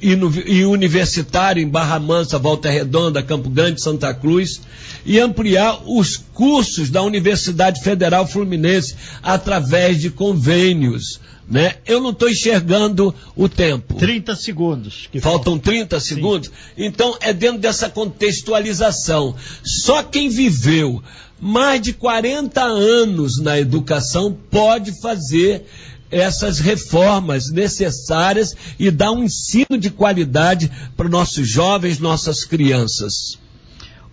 e, 0.00 0.14
no, 0.14 0.32
e, 0.46 0.64
universitário 0.64 1.62
em 1.62 1.68
Barra 1.68 1.98
Mansa, 1.98 2.38
Volta 2.38 2.70
Redonda, 2.70 3.22
Campo 3.22 3.48
Grande, 3.48 3.80
Santa 3.80 4.12
Cruz, 4.12 4.60
e 5.04 5.18
ampliar 5.18 5.80
os 5.86 6.16
cursos 6.16 6.90
da 6.90 7.02
Universidade 7.02 7.82
Federal 7.82 8.26
Fluminense 8.26 8.94
através 9.22 10.00
de 10.00 10.10
convênios. 10.10 11.20
Né? 11.48 11.76
Eu 11.86 12.00
não 12.00 12.10
estou 12.10 12.28
enxergando 12.28 13.14
o 13.36 13.48
tempo. 13.48 13.94
30 13.94 14.34
segundos. 14.34 15.08
Faltam 15.20 15.56
30 15.56 16.00
segundos? 16.00 16.48
Sim. 16.48 16.86
Então 16.86 17.16
é 17.20 17.32
dentro 17.32 17.58
dessa 17.58 17.88
contextualização. 17.88 19.34
Só 19.62 20.02
quem 20.02 20.28
viveu 20.28 21.00
mais 21.40 21.80
de 21.80 21.92
40 21.92 22.62
anos 22.62 23.40
na 23.40 23.58
educação 23.58 24.36
pode 24.50 25.00
fazer 25.00 25.64
essas 26.10 26.58
reformas 26.58 27.50
necessárias 27.50 28.54
e 28.78 28.90
dar 28.90 29.12
um 29.12 29.24
ensino 29.24 29.78
de 29.78 29.90
qualidade 29.90 30.70
para 30.96 31.08
nossos 31.08 31.48
jovens, 31.48 31.98
nossas 31.98 32.44
crianças. 32.44 33.38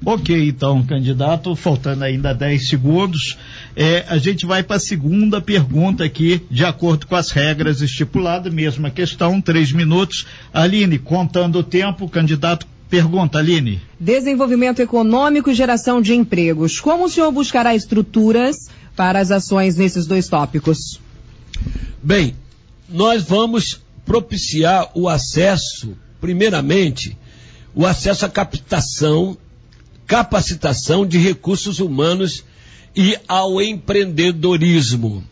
Ok, 0.05 0.49
então, 0.49 0.83
candidato, 0.83 1.55
faltando 1.55 2.03
ainda 2.03 2.33
10 2.33 2.67
segundos, 2.67 3.37
é, 3.73 4.03
a 4.09 4.17
gente 4.17 4.45
vai 4.45 4.61
para 4.61 4.75
a 4.75 4.79
segunda 4.79 5.39
pergunta 5.39 6.03
aqui, 6.03 6.41
de 6.51 6.65
acordo 6.65 7.07
com 7.07 7.15
as 7.15 7.31
regras 7.31 7.81
estipuladas, 7.81 8.53
mesma 8.53 8.89
questão, 8.89 9.39
três 9.39 9.71
minutos. 9.71 10.25
Aline, 10.53 10.99
contando 10.99 11.59
o 11.59 11.63
tempo, 11.63 12.09
candidato 12.09 12.67
Pergunta, 12.93 13.39
Aline. 13.39 13.81
Desenvolvimento 14.00 14.79
econômico 14.79 15.50
e 15.50 15.53
geração 15.55 16.00
de 16.00 16.13
empregos. 16.13 16.79
Como 16.79 17.05
o 17.05 17.09
senhor 17.09 17.31
buscará 17.31 17.73
estruturas 17.73 18.69
para 18.95 19.19
as 19.19 19.31
ações 19.31 19.75
nesses 19.75 20.05
dois 20.05 20.27
tópicos? 20.27 21.01
Bem, 22.03 22.35
nós 22.88 23.23
vamos 23.23 23.81
propiciar 24.05 24.91
o 24.93 25.09
acesso, 25.09 25.97
primeiramente, 26.21 27.17
o 27.73 27.83
acesso 27.83 28.27
à 28.27 28.29
captação, 28.29 29.35
capacitação 30.05 31.03
de 31.03 31.17
recursos 31.17 31.79
humanos 31.79 32.45
e 32.95 33.17
ao 33.27 33.59
empreendedorismo. 33.59 35.23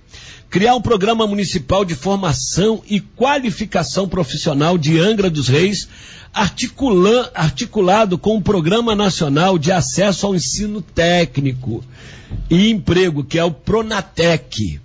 Criar 0.52 0.76
um 0.76 0.82
programa 0.82 1.26
municipal 1.26 1.86
de 1.86 1.96
formação 1.96 2.84
e 2.86 3.00
qualificação 3.00 4.06
profissional 4.06 4.78
de 4.78 5.00
Angra 5.00 5.30
dos 5.30 5.48
Reis, 5.48 5.88
articulado 6.34 8.18
com 8.18 8.36
o 8.36 8.42
Programa 8.42 8.94
Nacional 8.94 9.58
de 9.58 9.72
Acesso 9.72 10.28
ao 10.28 10.36
Ensino 10.36 10.82
Técnico 10.82 11.82
e 12.50 12.70
Emprego, 12.70 13.24
que 13.24 13.40
é 13.40 13.44
o 13.46 13.52
Pronatec 13.52 14.82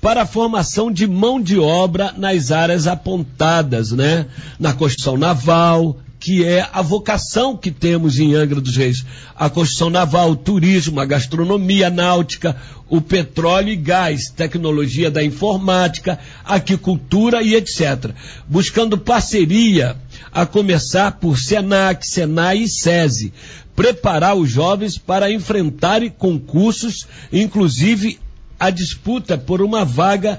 para 0.00 0.22
a 0.22 0.26
formação 0.26 0.90
de 0.90 1.06
mão 1.06 1.38
de 1.42 1.58
obra 1.58 2.14
nas 2.16 2.50
áreas 2.50 2.86
apontadas, 2.86 3.92
né? 3.92 4.24
Na 4.58 4.72
construção 4.72 5.18
naval, 5.18 5.98
que 6.22 6.44
é 6.44 6.68
a 6.72 6.80
vocação 6.80 7.56
que 7.56 7.72
temos 7.72 8.20
em 8.20 8.32
Angra 8.32 8.60
dos 8.60 8.76
Reis. 8.76 9.04
A 9.34 9.50
construção 9.50 9.90
naval, 9.90 10.30
o 10.30 10.36
turismo, 10.36 11.00
a 11.00 11.04
gastronomia, 11.04 11.88
a 11.88 11.90
náutica, 11.90 12.54
o 12.88 13.00
petróleo 13.00 13.70
e 13.70 13.76
gás, 13.76 14.30
tecnologia 14.30 15.10
da 15.10 15.24
informática, 15.24 16.20
aquicultura 16.44 17.42
e 17.42 17.56
etc. 17.56 18.12
Buscando 18.46 18.96
parceria, 18.96 19.96
a 20.30 20.46
começar 20.46 21.10
por 21.18 21.36
Senac, 21.36 22.06
Senai 22.06 22.58
e 22.58 22.68
SESI. 22.68 23.32
Preparar 23.74 24.36
os 24.36 24.48
jovens 24.48 24.96
para 24.96 25.32
enfrentarem 25.32 26.08
concursos, 26.08 27.04
inclusive 27.32 28.20
a 28.60 28.70
disputa 28.70 29.36
por 29.36 29.60
uma 29.60 29.84
vaga 29.84 30.38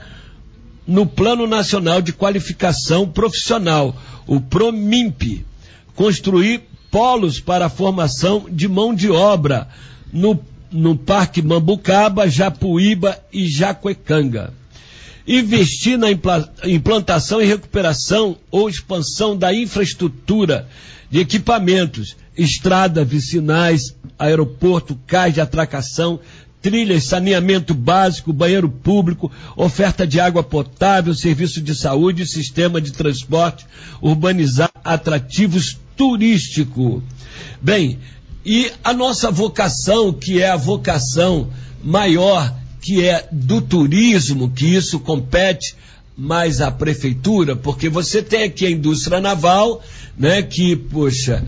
no 0.88 1.06
Plano 1.06 1.46
Nacional 1.46 2.02
de 2.02 2.14
Qualificação 2.14 3.06
Profissional, 3.06 3.94
o 4.26 4.40
PROMIMP, 4.40 5.44
construir 5.96 6.62
polos 6.92 7.40
para 7.40 7.66
a 7.66 7.70
formação 7.70 8.46
de 8.50 8.68
mão 8.68 8.94
de 8.94 9.10
obra 9.10 9.68
no, 10.12 10.40
no 10.72 10.96
Parque 10.96 11.42
Mambucaba, 11.42 12.30
Japuíba 12.30 13.20
e 13.32 13.48
Jacuecanga. 13.48 14.54
Investir 15.28 15.98
na 15.98 16.08
implantação 16.66 17.42
e 17.42 17.46
recuperação 17.46 18.38
ou 18.52 18.70
expansão 18.70 19.38
da 19.38 19.54
infraestrutura 19.54 20.68
de 21.10 21.20
equipamentos, 21.20 22.16
estrada, 22.38 23.06
vicinais, 23.06 23.96
aeroporto, 24.20 25.00
cais 25.08 25.34
de 25.34 25.42
atracação, 25.42 26.20
trilhas, 26.62 27.06
saneamento 27.06 27.74
básico, 27.74 28.32
banheiro 28.32 28.70
público, 28.70 29.32
oferta 29.56 30.08
de 30.08 30.20
água 30.20 30.42
potável, 30.42 31.14
serviço 31.14 31.62
de 31.62 31.76
saúde, 31.76 32.26
sistema 32.26 32.80
de 32.80 32.94
transporte 32.94 33.66
urbanizado, 34.02 34.72
atrativos 34.84 35.78
turístico. 35.96 37.04
Bem, 37.62 38.00
e 38.46 38.72
a 38.84 38.94
nossa 38.94 39.32
vocação, 39.32 40.12
que 40.12 40.42
é 40.42 40.50
a 40.50 40.58
vocação 40.58 41.50
maior, 41.84 42.54
que 42.82 43.06
é 43.06 43.28
do 43.32 43.62
turismo, 43.62 44.50
que 44.50 44.66
isso 44.66 45.00
compete 45.00 45.76
mais 46.16 46.62
à 46.62 46.70
prefeitura, 46.72 47.56
porque 47.56 47.90
você 47.90 48.22
tem 48.22 48.44
aqui 48.44 48.66
a 48.66 48.72
indústria 48.72 49.20
naval, 49.20 49.84
né, 50.18 50.44
que, 50.44 50.76
poxa, 50.76 51.44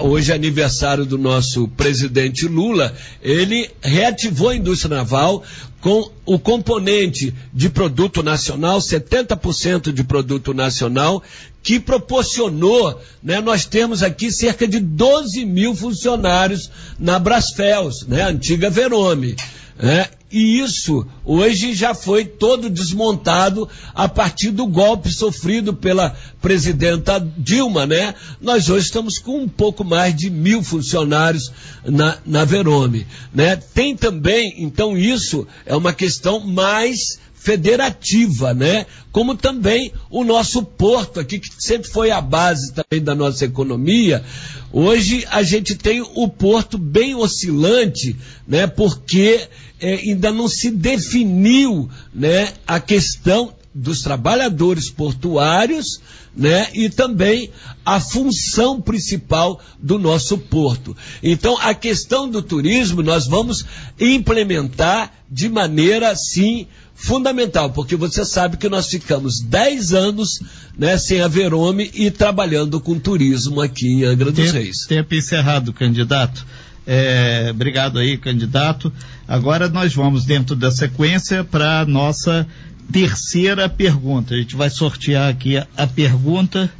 hoje 0.00 0.32
é 0.32 0.34
aniversário 0.34 1.06
do 1.06 1.16
nosso 1.16 1.68
presidente 1.68 2.48
Lula, 2.48 2.92
ele 3.22 3.70
reativou 3.80 4.48
a 4.48 4.56
indústria 4.56 4.96
naval 4.96 5.44
com 5.80 6.10
o 6.26 6.38
componente 6.38 7.32
de 7.54 7.70
produto 7.70 8.22
nacional, 8.22 8.78
70% 8.80 9.92
de 9.92 10.04
produto 10.04 10.52
nacional, 10.52 11.22
que 11.62 11.78
proporcionou, 11.78 13.00
né, 13.22 13.40
nós 13.40 13.64
temos 13.64 14.02
aqui 14.02 14.32
cerca 14.32 14.66
de 14.66 14.80
12 14.80 15.44
mil 15.44 15.74
funcionários 15.74 16.70
na 16.98 17.18
Brasfels, 17.18 18.06
né, 18.06 18.22
antiga 18.22 18.68
Verome. 18.68 19.36
Né, 19.78 20.08
e 20.30 20.60
isso 20.60 21.04
hoje 21.24 21.74
já 21.74 21.94
foi 21.94 22.24
todo 22.24 22.70
desmontado 22.70 23.68
a 23.94 24.08
partir 24.08 24.50
do 24.50 24.66
golpe 24.66 25.12
sofrido 25.12 25.74
pela 25.74 26.16
presidenta 26.40 27.18
Dilma, 27.36 27.84
né? 27.84 28.14
Nós 28.40 28.68
hoje 28.70 28.86
estamos 28.86 29.18
com 29.18 29.42
um 29.42 29.48
pouco 29.48 29.84
mais 29.84 30.14
de 30.14 30.30
mil 30.30 30.62
funcionários 30.62 31.50
na, 31.84 32.18
na 32.24 32.44
Verome, 32.44 33.06
né? 33.34 33.56
Tem 33.56 33.96
também, 33.96 34.54
então 34.58 34.96
isso 34.96 35.46
é 35.66 35.74
uma 35.74 35.92
questão 35.92 36.40
mais 36.40 37.18
federativa, 37.40 38.52
né? 38.52 38.84
Como 39.10 39.34
também 39.34 39.92
o 40.10 40.22
nosso 40.22 40.62
porto 40.62 41.18
aqui, 41.18 41.38
que 41.38 41.48
sempre 41.58 41.90
foi 41.90 42.10
a 42.10 42.20
base 42.20 42.72
também 42.72 43.02
da 43.02 43.14
nossa 43.14 43.46
economia. 43.46 44.22
Hoje 44.70 45.26
a 45.30 45.42
gente 45.42 45.74
tem 45.74 46.02
o 46.02 46.28
porto 46.28 46.76
bem 46.76 47.14
oscilante, 47.14 48.14
né? 48.46 48.66
Porque 48.66 49.48
é, 49.80 49.94
ainda 49.94 50.30
não 50.30 50.46
se 50.46 50.70
definiu 50.70 51.88
né, 52.14 52.52
a 52.66 52.78
questão 52.78 53.54
dos 53.74 54.02
trabalhadores 54.02 54.90
portuários, 54.90 56.00
né, 56.36 56.68
e 56.74 56.88
também 56.88 57.50
a 57.84 58.00
função 58.00 58.80
principal 58.80 59.60
do 59.80 59.98
nosso 59.98 60.38
porto. 60.38 60.96
Então, 61.22 61.56
a 61.58 61.74
questão 61.74 62.28
do 62.28 62.42
turismo 62.42 63.02
nós 63.02 63.26
vamos 63.26 63.64
implementar 63.98 65.12
de 65.30 65.48
maneira, 65.48 66.14
sim, 66.16 66.66
fundamental, 67.00 67.70
porque 67.70 67.96
você 67.96 68.24
sabe 68.26 68.58
que 68.58 68.68
nós 68.68 68.88
ficamos 68.88 69.40
10 69.40 69.94
anos 69.94 70.40
né, 70.76 70.98
sem 70.98 71.26
Verome 71.28 71.90
e 71.94 72.10
trabalhando 72.10 72.78
com 72.78 72.98
turismo 72.98 73.60
aqui 73.60 73.88
em 73.88 74.04
Angra 74.04 74.30
dos 74.30 74.44
tempo, 74.44 74.52
Reis. 74.52 74.84
Tempo 74.86 75.14
encerrado, 75.14 75.72
candidato. 75.72 76.46
É, 76.86 77.48
obrigado 77.50 77.98
aí, 77.98 78.18
candidato. 78.18 78.92
Agora 79.26 79.68
nós 79.68 79.94
vamos, 79.94 80.24
dentro 80.24 80.54
da 80.54 80.70
sequência, 80.70 81.42
para 81.42 81.80
a 81.80 81.86
nossa 81.86 82.46
terceira 82.92 83.68
pergunta. 83.68 84.34
A 84.34 84.38
gente 84.38 84.54
vai 84.54 84.68
sortear 84.68 85.30
aqui 85.30 85.56
a, 85.56 85.66
a 85.76 85.86
pergunta 85.86 86.70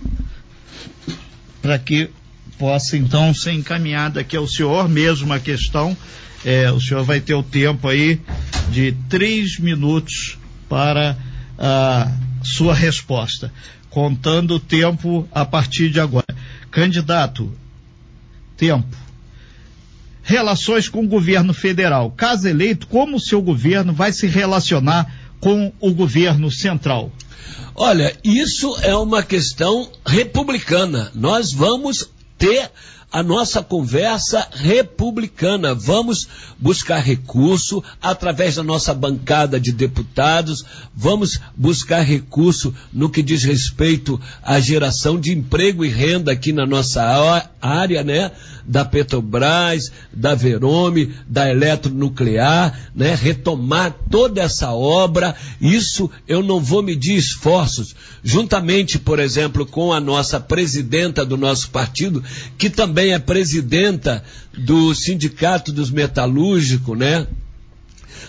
para 1.62 1.78
que 1.78 2.10
possa 2.58 2.96
então 2.96 3.32
ser 3.32 3.52
encaminhada 3.52 4.20
aqui 4.20 4.36
ao 4.36 4.46
senhor, 4.46 4.86
mesmo 4.86 5.32
a 5.32 5.40
questão. 5.40 5.96
É, 6.44 6.70
o 6.70 6.80
senhor 6.80 7.04
vai 7.04 7.20
ter 7.20 7.34
o 7.34 7.42
tempo 7.42 7.88
aí 7.88 8.20
de 8.70 8.92
três 9.08 9.58
minutos 9.58 10.38
para 10.68 11.16
a 11.58 12.10
sua 12.42 12.74
resposta, 12.74 13.52
contando 13.90 14.54
o 14.54 14.60
tempo 14.60 15.28
a 15.32 15.44
partir 15.44 15.90
de 15.90 16.00
agora. 16.00 16.34
Candidato, 16.70 17.52
tempo 18.56 18.96
relações 20.30 20.88
com 20.88 21.04
o 21.04 21.08
governo 21.08 21.52
federal. 21.52 22.12
Caso 22.12 22.46
eleito, 22.46 22.86
como 22.86 23.16
o 23.16 23.20
seu 23.20 23.42
governo 23.42 23.92
vai 23.92 24.12
se 24.12 24.28
relacionar 24.28 25.12
com 25.40 25.72
o 25.80 25.92
governo 25.92 26.50
central? 26.50 27.10
Olha, 27.74 28.16
isso 28.22 28.76
é 28.82 28.94
uma 28.94 29.24
questão 29.24 29.90
republicana. 30.06 31.10
Nós 31.16 31.52
vamos 31.52 32.08
ter 32.38 32.70
a 33.10 33.22
nossa 33.22 33.62
conversa 33.62 34.46
republicana. 34.52 35.74
Vamos 35.74 36.28
buscar 36.58 36.98
recurso 36.98 37.82
através 38.00 38.56
da 38.56 38.62
nossa 38.62 38.94
bancada 38.94 39.58
de 39.58 39.72
deputados, 39.72 40.64
vamos 40.94 41.40
buscar 41.56 42.02
recurso 42.02 42.74
no 42.92 43.10
que 43.10 43.22
diz 43.22 43.42
respeito 43.42 44.20
à 44.42 44.60
geração 44.60 45.18
de 45.18 45.32
emprego 45.32 45.84
e 45.84 45.88
renda 45.88 46.30
aqui 46.30 46.52
na 46.52 46.66
nossa 46.66 47.02
área, 47.60 48.04
né? 48.04 48.30
Da 48.64 48.84
Petrobras, 48.84 49.90
da 50.12 50.34
Verome, 50.34 51.14
da 51.26 51.50
Eletronuclear, 51.50 52.78
né? 52.94 53.14
Retomar 53.14 53.92
toda 54.10 54.42
essa 54.42 54.70
obra. 54.70 55.34
Isso 55.60 56.10
eu 56.28 56.42
não 56.42 56.60
vou 56.60 56.82
medir 56.82 57.16
esforços, 57.16 57.96
juntamente, 58.22 58.98
por 58.98 59.18
exemplo, 59.18 59.66
com 59.66 59.92
a 59.92 60.00
nossa 60.00 60.38
presidenta 60.38 61.24
do 61.24 61.36
nosso 61.36 61.70
partido, 61.70 62.22
que 62.56 62.70
também 62.70 62.99
é 63.08 63.18
presidenta 63.18 64.22
do 64.56 64.94
Sindicato 64.94 65.72
dos 65.72 65.90
Metalúrgicos, 65.90 66.96
né? 66.96 67.26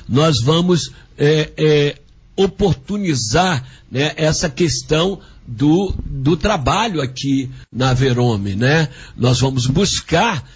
Nós 0.07 0.41
vamos 0.41 0.91
é, 1.17 1.51
é, 1.57 1.95
oportunizar 2.35 3.65
né, 3.91 4.13
essa 4.15 4.49
questão 4.49 5.19
do, 5.47 5.93
do 6.05 6.37
trabalho 6.37 7.01
aqui 7.01 7.49
na 7.71 7.93
Verome, 7.93 8.55
né? 8.55 8.87
Nós 9.17 9.39
vamos 9.39 9.67
buscar 9.67 10.49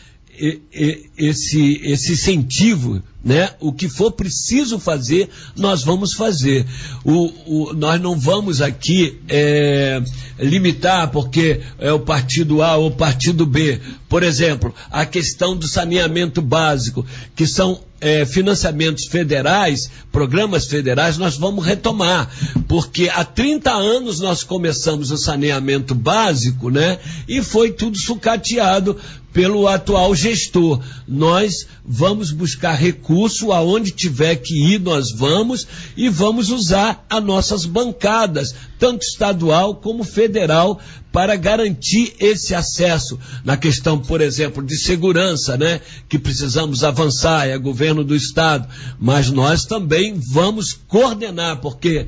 esse, 1.17 1.81
esse 1.83 2.13
incentivo, 2.13 3.01
né? 3.25 3.49
O 3.59 3.73
que 3.73 3.89
for 3.89 4.11
preciso 4.11 4.77
fazer, 4.77 5.27
nós 5.57 5.83
vamos 5.83 6.13
fazer. 6.13 6.63
O, 7.03 7.31
o, 7.47 7.73
nós 7.73 7.99
não 7.99 8.19
vamos 8.19 8.61
aqui 8.61 9.19
é, 9.27 9.99
limitar 10.39 11.09
porque 11.09 11.61
é 11.79 11.91
o 11.91 11.99
partido 11.99 12.61
A 12.61 12.75
ou 12.75 12.89
o 12.89 12.95
partido 12.95 13.43
B. 13.43 13.81
Por 14.07 14.21
exemplo, 14.21 14.73
a 14.91 15.07
questão 15.07 15.57
do 15.57 15.67
saneamento 15.67 16.39
básico, 16.39 17.03
que 17.35 17.47
são 17.47 17.79
é, 17.99 18.23
financiamentos 18.23 19.05
federais, 19.07 19.89
programas 20.11 20.67
federais, 20.67 21.17
nós 21.17 21.35
vamos 21.35 21.65
retomar. 21.65 22.29
Porque 22.67 23.09
há 23.09 23.23
30 23.23 23.71
anos 23.71 24.19
nós 24.19 24.43
começamos 24.43 25.09
o 25.09 25.17
saneamento 25.17 25.95
básico, 25.95 26.69
né? 26.69 26.99
E 27.27 27.41
foi 27.41 27.71
tudo 27.71 27.97
sucateado 27.97 28.95
pelo 29.35 29.67
atual 29.67 30.15
gestor. 30.15 30.81
Nós 31.05 31.67
vamos 31.85 32.31
buscar 32.31 32.71
recurso 32.71 33.51
aonde 33.51 33.91
tiver 33.91 34.37
que 34.37 34.73
ir, 34.73 34.79
nós 34.79 35.11
vamos 35.11 35.67
e 35.97 36.07
vamos 36.07 36.49
usar 36.49 37.05
as 37.09 37.21
nossas 37.21 37.65
bancadas, 37.65 38.55
tanto 38.79 39.03
estadual 39.03 39.75
como 39.75 40.05
federal, 40.05 40.79
para 41.15 41.37
garantir 41.37 42.13
esse 42.19 42.53
acesso 42.53 43.17
na 43.41 43.55
questão, 43.55 43.97
por 43.97 44.19
exemplo, 44.19 44.61
de 44.61 44.75
segurança, 44.75 45.55
né? 45.55 45.79
Que 46.09 46.19
precisamos 46.19 46.83
avançar, 46.83 47.47
é 47.47 47.57
governo 47.57 48.03
do 48.03 48.13
estado, 48.13 48.67
mas 48.99 49.31
nós 49.31 49.63
também 49.63 50.19
vamos 50.33 50.73
coordenar, 50.73 51.61
porque 51.61 52.07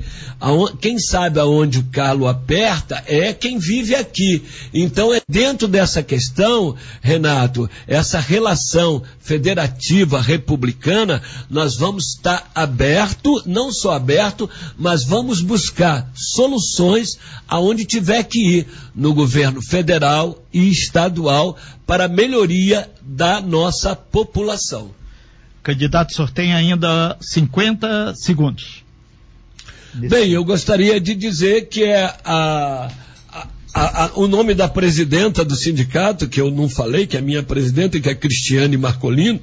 quem 0.82 1.00
sabe 1.00 1.40
aonde 1.40 1.80
o 1.80 1.86
calo 1.86 2.28
aperta 2.28 3.02
é 3.08 3.32
quem 3.32 3.58
vive 3.58 3.96
aqui. 3.96 4.44
Então 4.74 5.14
é 5.14 5.22
dentro 5.26 5.70
dessa 5.70 6.04
questão, 6.04 6.76
Renato, 7.00 7.70
essa 7.88 8.20
relação 8.20 9.02
federativa 9.22 10.22
republicana, 10.22 11.22
nós 11.50 11.78
vamos 11.78 12.16
estar 12.16 12.52
aberto, 12.54 13.42
não 13.46 13.72
só 13.72 13.94
aberto, 13.94 14.50
mas 14.78 15.06
vamos 15.06 15.40
buscar 15.40 16.12
soluções 16.14 17.18
aonde 17.48 17.86
tiver 17.86 18.24
que 18.24 18.58
ir 18.58 18.68
no 18.98 19.14
governo 19.14 19.62
federal 19.62 20.44
e 20.52 20.70
estadual 20.70 21.56
para 21.86 22.06
a 22.06 22.10
melhoria 22.10 22.90
da 23.04 23.40
nossa 23.40 23.96
população. 23.96 24.90
Candidato, 25.62 26.10
o 26.10 26.16
senhor 26.16 26.32
tem 26.32 26.54
ainda 26.54 27.16
50 27.22 28.16
segundos. 28.16 28.84
Bem, 29.94 30.32
eu 30.32 30.44
gostaria 30.44 31.00
de 31.00 31.14
dizer 31.14 31.68
que 31.68 31.84
é 31.84 32.06
a, 32.26 32.92
a, 33.74 34.06
a, 34.06 34.12
o 34.16 34.28
nome 34.28 34.56
da 34.56 34.68
presidenta 34.68 35.46
do 35.46 35.56
sindicato, 35.56 36.28
que 36.28 36.42
eu 36.42 36.50
não 36.50 36.68
falei, 36.68 37.06
que 37.06 37.16
é 37.16 37.20
a 37.20 37.24
minha 37.24 37.44
presidenta, 37.44 38.00
que 38.00 38.10
é 38.10 38.16
Cristiane 38.16 38.78
Marcolino, 38.78 39.40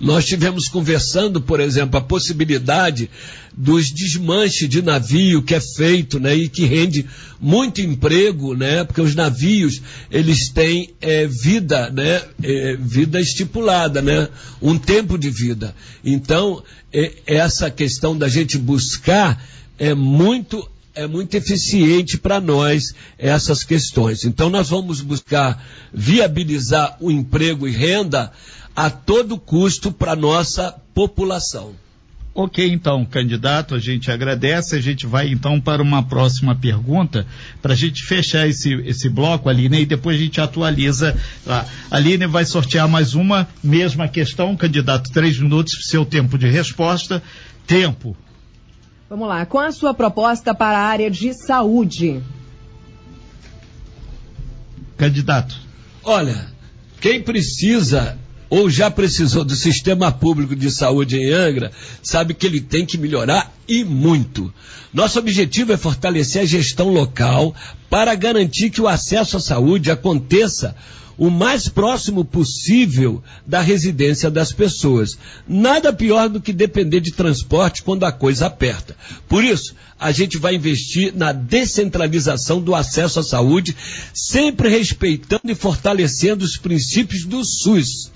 Nós 0.00 0.24
tivemos 0.24 0.68
conversando, 0.68 1.40
por 1.40 1.60
exemplo, 1.60 1.98
a 1.98 2.02
possibilidade 2.02 3.10
dos 3.52 3.90
desmanches 3.90 4.68
de 4.68 4.80
navio 4.80 5.42
que 5.42 5.54
é 5.54 5.60
feito, 5.60 6.20
né, 6.20 6.34
e 6.34 6.48
que 6.48 6.64
rende 6.64 7.04
muito 7.40 7.80
emprego, 7.80 8.54
né, 8.54 8.84
porque 8.84 9.00
os 9.00 9.16
navios 9.16 9.82
eles 10.10 10.48
têm 10.50 10.94
é, 11.00 11.26
vida, 11.26 11.90
né, 11.90 12.22
é, 12.42 12.76
vida 12.76 13.20
estipulada, 13.20 14.00
né, 14.00 14.28
um 14.62 14.78
tempo 14.78 15.18
de 15.18 15.28
vida. 15.28 15.74
Então 16.04 16.62
é, 16.92 17.12
essa 17.26 17.68
questão 17.68 18.16
da 18.16 18.28
gente 18.28 18.56
buscar 18.56 19.44
é 19.78 19.92
muito 19.92 20.68
é 20.94 21.06
muito 21.06 21.36
eficiente 21.36 22.18
para 22.18 22.40
nós 22.40 22.92
essas 23.16 23.62
questões. 23.62 24.24
Então 24.24 24.50
nós 24.50 24.68
vamos 24.68 25.00
buscar 25.00 25.64
viabilizar 25.94 26.96
o 27.00 27.08
emprego 27.08 27.68
e 27.68 27.70
renda 27.70 28.32
a 28.78 28.90
todo 28.90 29.36
custo 29.36 29.90
para 29.90 30.14
nossa 30.14 30.72
população. 30.94 31.72
Ok, 32.32 32.64
então, 32.64 33.04
candidato, 33.04 33.74
a 33.74 33.80
gente 33.80 34.08
agradece. 34.08 34.76
A 34.76 34.80
gente 34.80 35.04
vai 35.04 35.30
então 35.30 35.60
para 35.60 35.82
uma 35.82 36.00
próxima 36.00 36.54
pergunta 36.54 37.26
para 37.60 37.72
a 37.72 37.76
gente 37.76 38.04
fechar 38.04 38.46
esse, 38.46 38.72
esse 38.82 39.08
bloco, 39.08 39.48
Aline, 39.48 39.80
e 39.80 39.86
depois 39.86 40.16
a 40.16 40.20
gente 40.20 40.40
atualiza 40.40 41.20
lá. 41.44 41.66
Aline 41.90 42.28
vai 42.28 42.44
sortear 42.44 42.88
mais 42.88 43.16
uma, 43.16 43.48
mesma 43.64 44.06
questão, 44.06 44.56
candidato, 44.56 45.10
três 45.10 45.40
minutos, 45.40 45.88
seu 45.88 46.04
tempo 46.04 46.38
de 46.38 46.48
resposta. 46.48 47.20
Tempo. 47.66 48.16
Vamos 49.10 49.26
lá, 49.26 49.44
qual 49.44 49.64
a 49.64 49.72
sua 49.72 49.92
proposta 49.92 50.54
para 50.54 50.78
a 50.78 50.86
área 50.86 51.10
de 51.10 51.34
saúde? 51.34 52.22
Candidato. 54.96 55.56
Olha, 56.04 56.46
quem 57.00 57.20
precisa 57.20 58.16
ou 58.50 58.70
já 58.70 58.90
precisou 58.90 59.44
do 59.44 59.54
sistema 59.54 60.10
público 60.10 60.56
de 60.56 60.70
saúde 60.70 61.16
em 61.16 61.32
Angra, 61.32 61.70
sabe 62.02 62.34
que 62.34 62.46
ele 62.46 62.60
tem 62.60 62.86
que 62.86 62.98
melhorar 62.98 63.52
e 63.68 63.84
muito. 63.84 64.52
Nosso 64.92 65.18
objetivo 65.18 65.72
é 65.72 65.76
fortalecer 65.76 66.42
a 66.42 66.46
gestão 66.46 66.88
local 66.88 67.54
para 67.90 68.14
garantir 68.14 68.70
que 68.70 68.80
o 68.80 68.88
acesso 68.88 69.36
à 69.36 69.40
saúde 69.40 69.90
aconteça 69.90 70.74
o 71.18 71.28
mais 71.28 71.68
próximo 71.68 72.24
possível 72.24 73.22
da 73.44 73.60
residência 73.60 74.30
das 74.30 74.52
pessoas. 74.52 75.18
Nada 75.46 75.92
pior 75.92 76.28
do 76.28 76.40
que 76.40 76.52
depender 76.52 77.00
de 77.00 77.12
transporte 77.12 77.82
quando 77.82 78.04
a 78.04 78.12
coisa 78.12 78.46
aperta. 78.46 78.96
Por 79.28 79.42
isso, 79.42 79.74
a 79.98 80.12
gente 80.12 80.38
vai 80.38 80.54
investir 80.54 81.12
na 81.14 81.32
descentralização 81.32 82.60
do 82.60 82.72
acesso 82.72 83.18
à 83.18 83.22
saúde, 83.24 83.76
sempre 84.14 84.68
respeitando 84.68 85.50
e 85.50 85.56
fortalecendo 85.56 86.44
os 86.44 86.56
princípios 86.56 87.24
do 87.24 87.44
SUS. 87.44 88.12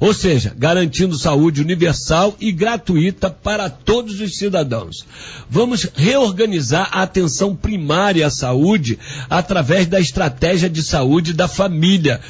Ou 0.00 0.12
seja, 0.12 0.54
garantindo 0.56 1.16
saúde 1.16 1.62
universal 1.62 2.36
e 2.40 2.50
gratuita 2.50 3.30
para 3.30 3.70
todos 3.70 4.20
os 4.20 4.36
cidadãos. 4.36 5.06
Vamos 5.48 5.88
reorganizar 5.94 6.88
a 6.92 7.02
atenção 7.02 7.54
primária 7.54 8.26
à 8.26 8.30
saúde 8.30 8.98
através 9.30 9.86
da 9.86 10.00
estratégia 10.00 10.68
de 10.68 10.82
saúde 10.82 11.32
da 11.32 11.46
família, 11.46 12.20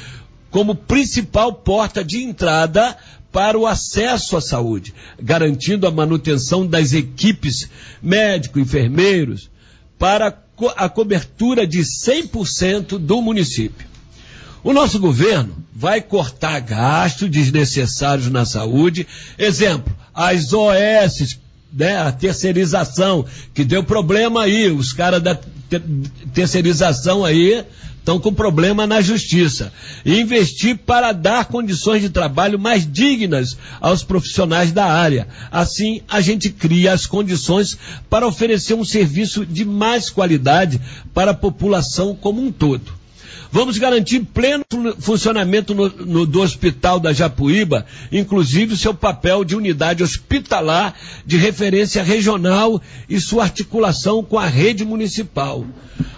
como 0.51 0.75
principal 0.75 1.53
porta 1.53 2.03
de 2.03 2.23
entrada 2.23 2.95
para 3.31 3.57
o 3.57 3.67
acesso 3.67 4.37
à 4.37 4.41
saúde, 4.41 4.93
garantindo 5.21 5.85
a 5.85 5.91
manutenção 5.91 6.65
das 6.65 6.93
equipes 6.93 7.69
médicos, 8.01 8.61
enfermeiros, 8.61 9.49
para 9.99 10.41
a 10.77 10.87
cobertura 10.87 11.67
de 11.67 11.79
100% 11.79 12.97
do 12.97 13.21
município. 13.21 13.94
O 14.65 14.73
nosso 14.73 14.97
governo 14.97 15.55
vai 15.75 16.01
cortar 16.01 16.59
gastos 16.59 17.29
desnecessários 17.29 18.31
na 18.31 18.45
saúde. 18.45 19.05
Exemplo, 19.37 19.95
as 20.11 20.51
OS, 20.53 21.37
né, 21.71 21.97
a 21.97 22.11
terceirização, 22.11 23.27
que 23.53 23.63
deu 23.63 23.83
problema 23.83 24.41
aí, 24.41 24.71
os 24.71 24.91
caras 24.91 25.21
da 25.21 25.37
terceirização 26.33 27.23
aí 27.23 27.63
estão 27.99 28.19
com 28.19 28.33
problema 28.33 28.87
na 28.87 29.01
justiça. 29.01 29.71
E 30.03 30.19
investir 30.19 30.75
para 30.79 31.11
dar 31.11 31.45
condições 31.45 32.01
de 32.01 32.09
trabalho 32.09 32.57
mais 32.57 32.91
dignas 32.91 33.55
aos 33.79 34.03
profissionais 34.03 34.71
da 34.71 34.85
área. 34.85 35.27
Assim, 35.51 36.01
a 36.09 36.21
gente 36.21 36.49
cria 36.49 36.91
as 36.91 37.05
condições 37.05 37.77
para 38.09 38.25
oferecer 38.25 38.73
um 38.73 38.83
serviço 38.83 39.45
de 39.45 39.63
mais 39.63 40.09
qualidade 40.09 40.81
para 41.13 41.31
a 41.31 41.35
população 41.35 42.15
como 42.15 42.41
um 42.41 42.51
todo. 42.51 43.04
Vamos 43.55 43.77
garantir 43.77 44.19
pleno 44.19 44.65
funcionamento 44.99 45.73
no, 45.73 45.87
no, 45.87 46.25
do 46.25 46.41
Hospital 46.41 46.99
da 46.99 47.13
Japuíba, 47.13 47.85
inclusive 48.11 48.75
seu 48.75 48.93
papel 48.93 49.45
de 49.45 49.55
unidade 49.55 50.03
hospitalar 50.03 50.93
de 51.25 51.37
referência 51.37 52.03
regional 52.03 52.81
e 53.07 53.17
sua 53.17 53.43
articulação 53.43 54.21
com 54.21 54.37
a 54.37 54.45
rede 54.45 54.83
municipal. 54.83 55.65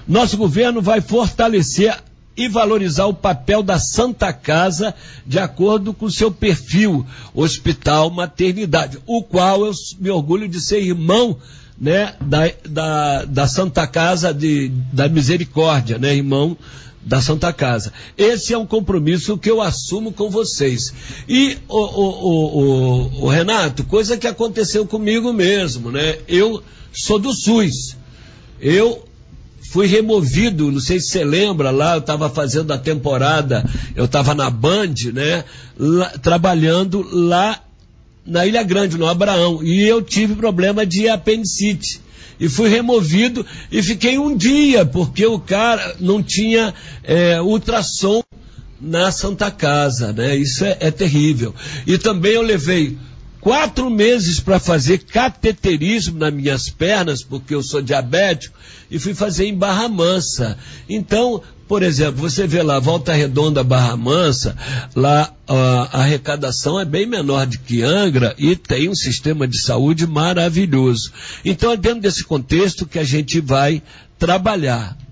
Nosso 0.08 0.36
governo 0.36 0.82
vai 0.82 1.00
fortalecer 1.00 1.96
e 2.36 2.48
valorizar 2.48 3.06
o 3.06 3.14
papel 3.14 3.62
da 3.62 3.78
Santa 3.78 4.34
Casa 4.34 4.96
de 5.24 5.38
acordo 5.38 5.94
com 5.94 6.10
seu 6.10 6.32
perfil, 6.32 7.06
hospital, 7.36 8.10
maternidade, 8.10 8.98
o 9.06 9.22
qual 9.22 9.64
eu 9.64 9.74
me 10.00 10.10
orgulho 10.10 10.48
de 10.48 10.60
ser 10.60 10.82
irmão 10.82 11.38
né, 11.80 12.16
da, 12.20 12.52
da, 12.68 13.26
da 13.26 13.48
Santa 13.48 13.86
Casa 13.86 14.34
de, 14.34 14.70
da 14.92 15.08
Misericórdia, 15.08 16.00
né, 16.00 16.16
irmão 16.16 16.58
da 17.02 17.22
Santa 17.22 17.54
Casa. 17.54 17.94
Esse 18.18 18.54
é 18.54 18.58
um 18.58 18.66
compromisso 18.66 19.38
que 19.38 19.50
eu 19.50 19.62
assumo 19.62 20.12
com 20.12 20.30
vocês. 20.30 20.94
E, 21.28 21.58
o, 21.68 21.78
o, 21.78 22.10
o, 22.32 23.26
o, 23.26 23.28
Renato, 23.30 23.84
coisa 23.86 24.18
que 24.18 24.28
aconteceu 24.28 24.86
comigo 24.86 25.32
mesmo, 25.32 25.92
né? 25.92 26.18
Eu 26.28 26.62
sou 26.94 27.18
do 27.18 27.34
SUS. 27.34 27.96
Eu 28.60 29.06
fui 29.72 29.88
removido, 29.88 30.72
não 30.72 30.80
sei 30.80 31.00
se 31.00 31.10
você 31.10 31.24
lembra, 31.24 31.72
lá 31.72 31.94
eu 31.94 32.00
estava 32.00 32.30
fazendo 32.30 32.72
a 32.72 32.78
temporada, 32.78 33.64
eu 33.96 34.06
estava 34.06 34.34
na 34.34 34.50
Band, 34.50 34.96
né? 35.14 35.44
Lá, 35.78 36.10
trabalhando 36.22 37.06
lá 37.12 37.62
na 38.26 38.46
Ilha 38.46 38.64
Grande, 38.64 38.98
no 38.98 39.08
Abraão. 39.08 39.64
E 39.64 39.88
eu 39.88 40.02
tive 40.02 40.36
problema 40.36 40.86
de 40.86 41.08
apendicite 41.08 42.02
e 42.40 42.48
fui 42.48 42.70
removido 42.70 43.46
e 43.72 43.82
fiquei 43.82 44.18
um 44.18 44.36
dia, 44.36 44.86
porque 44.86 45.26
o 45.26 45.40
cara 45.40 45.96
não 46.00 46.22
tinha 46.22 46.74
é, 47.04 47.42
ultrassom 47.42 48.22
na 48.80 49.12
Santa 49.12 49.50
Casa, 49.50 50.14
né? 50.14 50.36
Isso 50.36 50.64
é, 50.64 50.78
é 50.80 50.92
terrível. 50.92 51.54
E 51.86 51.98
também 51.98 52.34
eu 52.34 52.42
levei 52.42 52.98
quatro 53.48 53.90
meses 53.90 54.42
para 54.42 54.60
fazer 54.60 54.98
cateterismo 54.98 56.20
nas 56.20 56.34
minhas 56.34 56.70
pernas, 56.70 57.24
porque 57.24 57.56
eu 57.56 57.64
sou 57.64 57.82
diabético, 57.82 58.54
e 58.92 59.00
fui 59.00 59.14
fazer 59.14 59.46
em 59.46 59.56
Barra 59.56 59.88
Mansa. 59.88 60.58
Então, 60.90 61.42
por 61.66 61.82
exemplo, 61.82 62.20
você 62.20 62.46
vê 62.46 62.62
lá, 62.62 62.78
Volta 62.78 63.14
Redonda, 63.14 63.64
Barra 63.64 63.96
Mansa, 63.96 64.54
lá 64.94 65.34
a, 65.48 66.02
arrecadação 66.02 66.78
é 66.78 66.84
bem 66.84 67.06
menor 67.06 67.46
do 67.46 67.58
que 67.60 67.84
Angra 67.84 68.36
e 68.38 68.54
tem 68.54 68.90
um 68.90 68.96
sistema 68.96 69.48
de 69.48 69.62
saúde 69.62 70.06
maravilhoso. 70.06 71.14
Então 71.46 71.72
é 71.72 71.78
dentro 71.78 72.02
desse 72.02 72.26
contexto 72.26 72.86
que 72.86 73.00
a 73.00 73.06
gente 73.06 73.40
vai 73.40 73.82
trabalhar. 74.20 75.07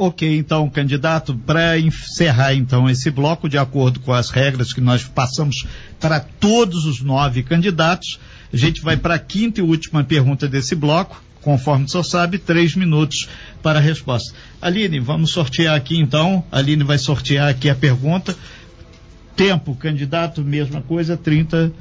Ok, 0.00 0.38
então, 0.38 0.70
candidato, 0.70 1.34
para 1.34 1.76
encerrar 1.76 2.54
então 2.54 2.88
esse 2.88 3.10
bloco, 3.10 3.48
de 3.48 3.58
acordo 3.58 3.98
com 3.98 4.12
as 4.12 4.30
regras 4.30 4.72
que 4.72 4.80
nós 4.80 5.02
passamos 5.02 5.66
para 5.98 6.20
todos 6.20 6.84
os 6.84 7.02
nove 7.02 7.42
candidatos, 7.42 8.20
a 8.52 8.56
gente 8.56 8.80
vai 8.80 8.96
para 8.96 9.14
a 9.14 9.18
quinta 9.18 9.58
e 9.58 9.62
última 9.62 10.04
pergunta 10.04 10.46
desse 10.46 10.76
bloco 10.76 11.20
conforme 11.40 11.86
o 11.86 11.88
senhor 11.88 12.04
sabe, 12.04 12.38
três 12.38 12.76
minutos 12.76 13.28
para 13.60 13.80
a 13.80 13.82
resposta. 13.82 14.32
Aline, 14.62 15.00
vamos 15.00 15.32
sortear 15.32 15.74
aqui 15.74 15.98
então. 15.98 16.44
Aline 16.52 16.84
vai 16.84 16.98
sortear 16.98 17.48
aqui 17.48 17.68
a 17.68 17.74
pergunta. 17.74 18.36
Tempo, 19.34 19.74
candidato, 19.74 20.42
mesma 20.42 20.80
coisa, 20.80 21.16
30, 21.16 21.72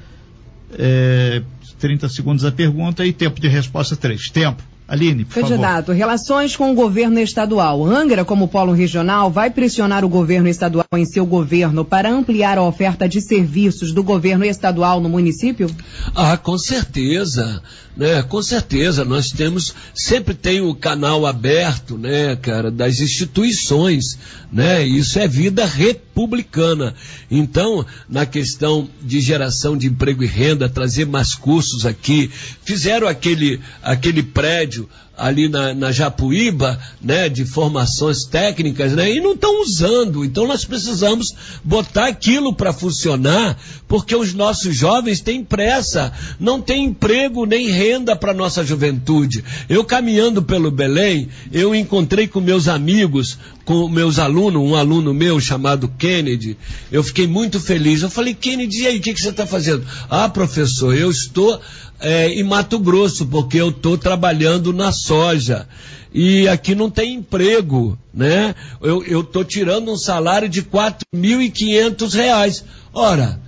é, 0.74 1.44
30 1.80 2.10
segundos 2.10 2.46
a 2.46 2.52
pergunta 2.52 3.06
e 3.06 3.14
tempo 3.14 3.40
de 3.40 3.48
resposta 3.48 3.96
3. 3.96 4.30
Tempo. 4.30 4.64
Aline, 4.88 5.26
por 5.26 5.42
Candidato, 5.42 5.88
favor. 5.88 5.98
relações 5.98 6.56
com 6.56 6.72
o 6.72 6.74
governo 6.74 7.20
estadual. 7.20 7.86
Angra, 7.86 8.24
como 8.24 8.48
polo 8.48 8.72
regional, 8.72 9.30
vai 9.30 9.50
pressionar 9.50 10.06
o 10.06 10.10
governo 10.10 10.48
estadual 10.48 10.86
em 10.96 11.06
seu 11.06 11.26
governo 11.26 11.84
para 11.84 12.10
ampliar 12.10 12.58
a 12.58 12.64
oferta 12.64 13.08
de 13.08 13.20
serviços 13.20 13.92
do 13.92 14.02
governo 14.02 14.46
estadual 14.46 15.02
no 15.02 15.10
município? 15.10 15.68
Ah, 16.16 16.38
com 16.38 16.58
certeza, 16.58 17.62
né? 17.98 18.22
Com 18.22 18.42
certeza, 18.44 19.04
nós 19.04 19.32
temos, 19.32 19.74
sempre 19.94 20.36
tem 20.36 20.62
o 20.62 20.76
canal 20.76 21.26
aberto, 21.26 21.98
né, 21.98 22.36
cara, 22.36 22.70
das 22.70 23.00
instituições, 23.00 24.18
né? 24.52 24.86
Isso 24.86 25.18
é 25.18 25.28
vida 25.28 25.66
republicana. 25.66 26.94
Então, 27.30 27.84
na 28.08 28.26
questão 28.26 28.88
de 29.02 29.20
geração 29.20 29.76
de 29.76 29.88
emprego 29.88 30.24
e 30.24 30.28
renda, 30.28 30.70
trazer 30.70 31.08
mais 31.08 31.34
cursos 31.34 31.86
aqui, 31.86 32.30
fizeram 32.64 33.08
aquele, 33.08 33.60
aquele 33.82 34.22
prédio 34.22 34.88
ali 35.18 35.50
na, 35.50 35.74
na 35.74 35.92
Japuíba, 35.92 36.80
né, 37.02 37.28
de 37.28 37.44
formações 37.44 38.24
técnicas, 38.26 38.94
né, 38.94 39.12
e 39.12 39.20
não 39.20 39.34
estão 39.34 39.62
usando. 39.64 40.24
Então 40.24 40.48
nós 40.48 40.64
precisamos 40.64 41.34
botar 41.64 42.06
aquilo 42.06 42.54
para 42.54 42.72
funcionar, 42.72 43.58
porque 43.88 44.16
os 44.16 44.34
nossos 44.34 44.76
jovens 44.76 45.20
têm 45.20 45.44
pressa, 45.44 46.14
não 46.40 46.62
tem 46.62 46.86
emprego 46.86 47.46
nem 47.46 47.70
renda 47.70 47.87
para 48.16 48.34
nossa 48.34 48.64
juventude. 48.64 49.44
Eu 49.70 49.84
caminhando 49.84 50.42
pelo 50.42 50.72
Belém, 50.72 51.30
eu 51.52 51.76
encontrei 51.76 52.28
com 52.28 52.40
meus 52.40 52.68
amigos, 52.68 53.38
com 53.66 53.88
meus 53.88 54.20
alunos, 54.20 54.62
um 54.62 54.76
aluno 54.76 55.14
meu 55.14 55.40
chamado 55.40 55.88
Kennedy, 55.98 56.58
eu 56.92 57.04
fiquei 57.04 57.28
muito 57.28 57.60
feliz. 57.60 58.02
Eu 58.02 58.10
falei, 58.10 58.34
Kennedy, 58.34 58.84
e 58.84 58.88
aí, 58.88 58.98
o 58.98 59.02
que, 59.02 59.14
que 59.14 59.22
você 59.22 59.30
está 59.30 59.46
fazendo? 59.46 59.86
Ah, 60.10 60.30
professor, 60.30 60.96
eu 60.96 61.12
estou 61.12 61.60
é, 62.00 62.30
em 62.30 62.44
Mato 62.44 62.80
Grosso, 62.80 63.26
porque 63.26 63.58
eu 63.58 63.70
estou 63.70 63.98
trabalhando 63.98 64.72
na 64.74 64.92
soja. 64.92 65.68
E 66.14 66.48
aqui 66.48 66.74
não 66.74 66.90
tem 66.90 67.16
emprego, 67.16 67.98
né? 68.14 68.56
Eu 68.82 69.22
estou 69.22 69.44
tirando 69.44 69.92
um 69.92 69.98
salário 69.98 70.48
de 70.48 70.62
R$ 70.62 70.68
4.500. 71.14 72.64
Ora, 72.94 73.40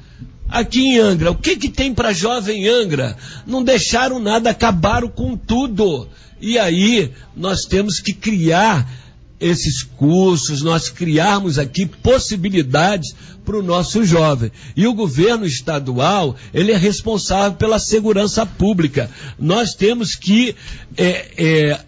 aqui 0.49 0.81
em 0.81 0.97
Angra, 0.97 1.31
o 1.31 1.35
que, 1.35 1.55
que 1.55 1.69
tem 1.69 1.93
para 1.93 2.13
jovem 2.13 2.67
Angra? 2.67 3.15
Não 3.45 3.63
deixaram 3.63 4.19
nada, 4.19 4.49
acabaram 4.49 5.07
com 5.07 5.37
tudo. 5.37 6.07
E 6.41 6.57
aí 6.57 7.11
nós 7.35 7.65
temos 7.65 7.99
que 7.99 8.13
criar 8.13 8.89
esses 9.39 9.83
cursos, 9.83 10.61
nós 10.61 10.89
criarmos 10.89 11.57
aqui 11.57 11.85
possibilidades 11.85 13.15
para 13.45 13.57
o 13.57 13.63
nosso 13.63 14.03
jovem. 14.03 14.51
E 14.75 14.85
o 14.85 14.93
governo 14.93 15.45
estadual, 15.45 16.35
ele 16.53 16.71
é 16.71 16.77
responsável 16.77 17.57
pela 17.57 17.79
segurança 17.79 18.45
pública. 18.45 19.09
Nós 19.39 19.73
temos 19.73 20.15
que 20.15 20.55
é, 20.97 21.31
é, 21.37 21.79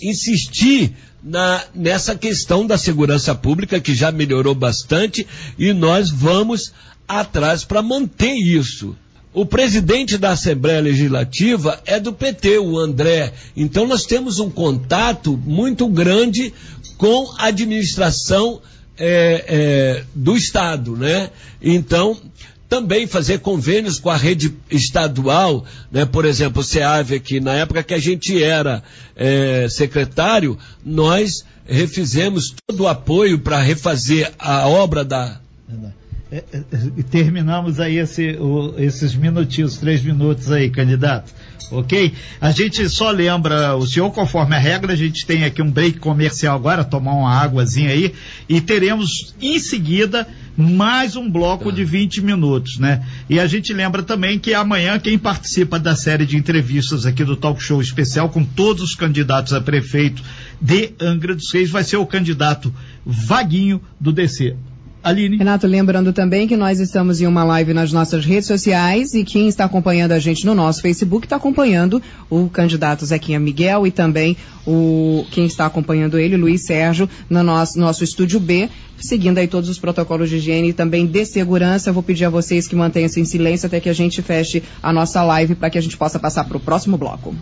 insistir 0.00 0.94
na, 1.22 1.62
nessa 1.74 2.14
questão 2.14 2.66
da 2.66 2.78
segurança 2.78 3.34
pública, 3.34 3.80
que 3.80 3.94
já 3.94 4.10
melhorou 4.10 4.54
bastante, 4.54 5.26
e 5.58 5.72
nós 5.72 6.10
vamos 6.10 6.72
atrás 7.18 7.64
para 7.64 7.82
manter 7.82 8.34
isso. 8.34 8.96
O 9.32 9.46
presidente 9.46 10.18
da 10.18 10.30
Assembleia 10.30 10.80
Legislativa 10.80 11.80
é 11.86 12.00
do 12.00 12.12
PT, 12.12 12.58
o 12.58 12.78
André. 12.78 13.32
Então 13.56 13.86
nós 13.86 14.04
temos 14.04 14.38
um 14.38 14.50
contato 14.50 15.36
muito 15.36 15.88
grande 15.88 16.52
com 16.96 17.32
a 17.38 17.46
administração 17.46 18.60
é, 18.98 19.44
é, 19.48 20.04
do 20.14 20.36
Estado, 20.36 20.96
né? 20.96 21.30
Então, 21.62 22.20
também 22.68 23.06
fazer 23.06 23.40
convênios 23.40 23.98
com 23.98 24.10
a 24.10 24.16
rede 24.16 24.54
estadual, 24.70 25.64
né? 25.90 26.04
por 26.04 26.24
exemplo, 26.24 26.60
o 26.60 26.64
SEAV 26.64 27.14
aqui, 27.14 27.40
na 27.40 27.54
época 27.54 27.82
que 27.82 27.94
a 27.94 27.98
gente 27.98 28.42
era 28.42 28.82
é, 29.16 29.66
secretário, 29.68 30.56
nós 30.84 31.44
refizemos 31.66 32.54
todo 32.66 32.82
o 32.82 32.88
apoio 32.88 33.40
para 33.40 33.60
refazer 33.60 34.32
a 34.38 34.68
obra 34.68 35.04
da. 35.04 35.40
É, 36.32 36.44
é, 36.52 37.02
terminamos 37.10 37.80
aí 37.80 37.98
esse, 37.98 38.36
o, 38.38 38.74
esses 38.78 39.14
minutinhos, 39.14 39.78
três 39.78 40.02
minutos 40.02 40.50
aí, 40.52 40.70
candidato 40.70 41.32
ok? 41.70 42.12
A 42.40 42.50
gente 42.50 42.88
só 42.88 43.10
lembra 43.10 43.76
o 43.76 43.86
senhor, 43.86 44.10
conforme 44.10 44.56
a 44.56 44.58
regra, 44.58 44.92
a 44.92 44.96
gente 44.96 45.24
tem 45.24 45.44
aqui 45.44 45.62
um 45.62 45.70
break 45.70 45.98
comercial 45.98 46.56
agora, 46.56 46.84
tomar 46.84 47.12
uma 47.12 47.32
águazinha 47.32 47.90
aí, 47.90 48.12
e 48.48 48.60
teremos 48.60 49.34
em 49.40 49.58
seguida 49.58 50.26
mais 50.56 51.16
um 51.16 51.30
bloco 51.30 51.72
de 51.72 51.84
20 51.84 52.20
minutos, 52.22 52.78
né? 52.78 53.06
E 53.30 53.40
a 53.40 53.46
gente 53.46 53.72
lembra 53.72 54.02
também 54.02 54.38
que 54.38 54.52
amanhã 54.52 54.98
quem 54.98 55.18
participa 55.18 55.78
da 55.78 55.96
série 55.96 56.26
de 56.26 56.36
entrevistas 56.36 57.06
aqui 57.06 57.24
do 57.24 57.36
Talk 57.36 57.62
Show 57.62 57.80
especial 57.80 58.28
com 58.28 58.44
todos 58.44 58.82
os 58.82 58.94
candidatos 58.94 59.54
a 59.54 59.60
prefeito 59.60 60.22
de 60.60 60.92
Angra 61.00 61.34
dos 61.34 61.50
Reis 61.52 61.70
vai 61.70 61.84
ser 61.84 61.96
o 61.96 62.04
candidato 62.04 62.74
Vaguinho 63.06 63.80
do 63.98 64.12
DC. 64.12 64.54
Aline. 65.02 65.38
Renato, 65.38 65.66
lembrando 65.66 66.12
também 66.12 66.46
que 66.46 66.56
nós 66.56 66.78
estamos 66.78 67.22
em 67.22 67.26
uma 67.26 67.42
live 67.42 67.72
nas 67.72 67.90
nossas 67.90 68.24
redes 68.24 68.46
sociais 68.46 69.14
e 69.14 69.24
quem 69.24 69.48
está 69.48 69.64
acompanhando 69.64 70.12
a 70.12 70.18
gente 70.18 70.44
no 70.44 70.54
nosso 70.54 70.82
Facebook 70.82 71.24
está 71.24 71.36
acompanhando 71.36 72.02
o 72.28 72.50
candidato 72.50 73.06
Zequinha 73.06 73.40
Miguel 73.40 73.86
e 73.86 73.90
também 73.90 74.36
o 74.66 75.24
quem 75.30 75.46
está 75.46 75.64
acompanhando 75.64 76.18
ele, 76.18 76.36
Luiz 76.36 76.66
Sérgio, 76.66 77.08
no 77.30 77.42
nosso, 77.42 77.78
nosso 77.78 78.04
estúdio 78.04 78.38
B, 78.38 78.68
seguindo 78.98 79.38
aí 79.38 79.48
todos 79.48 79.70
os 79.70 79.78
protocolos 79.78 80.28
de 80.28 80.36
higiene 80.36 80.68
e 80.68 80.72
também 80.74 81.06
de 81.06 81.24
segurança. 81.24 81.88
Eu 81.88 81.94
vou 81.94 82.02
pedir 82.02 82.26
a 82.26 82.30
vocês 82.30 82.68
que 82.68 82.76
mantenham-se 82.76 83.20
em 83.20 83.24
silêncio 83.24 83.66
até 83.66 83.80
que 83.80 83.88
a 83.88 83.94
gente 83.94 84.20
feche 84.20 84.62
a 84.82 84.92
nossa 84.92 85.22
live 85.22 85.54
para 85.54 85.70
que 85.70 85.78
a 85.78 85.82
gente 85.82 85.96
possa 85.96 86.18
passar 86.18 86.44
para 86.44 86.58
o 86.58 86.60
próximo 86.60 86.98
bloco. 86.98 87.34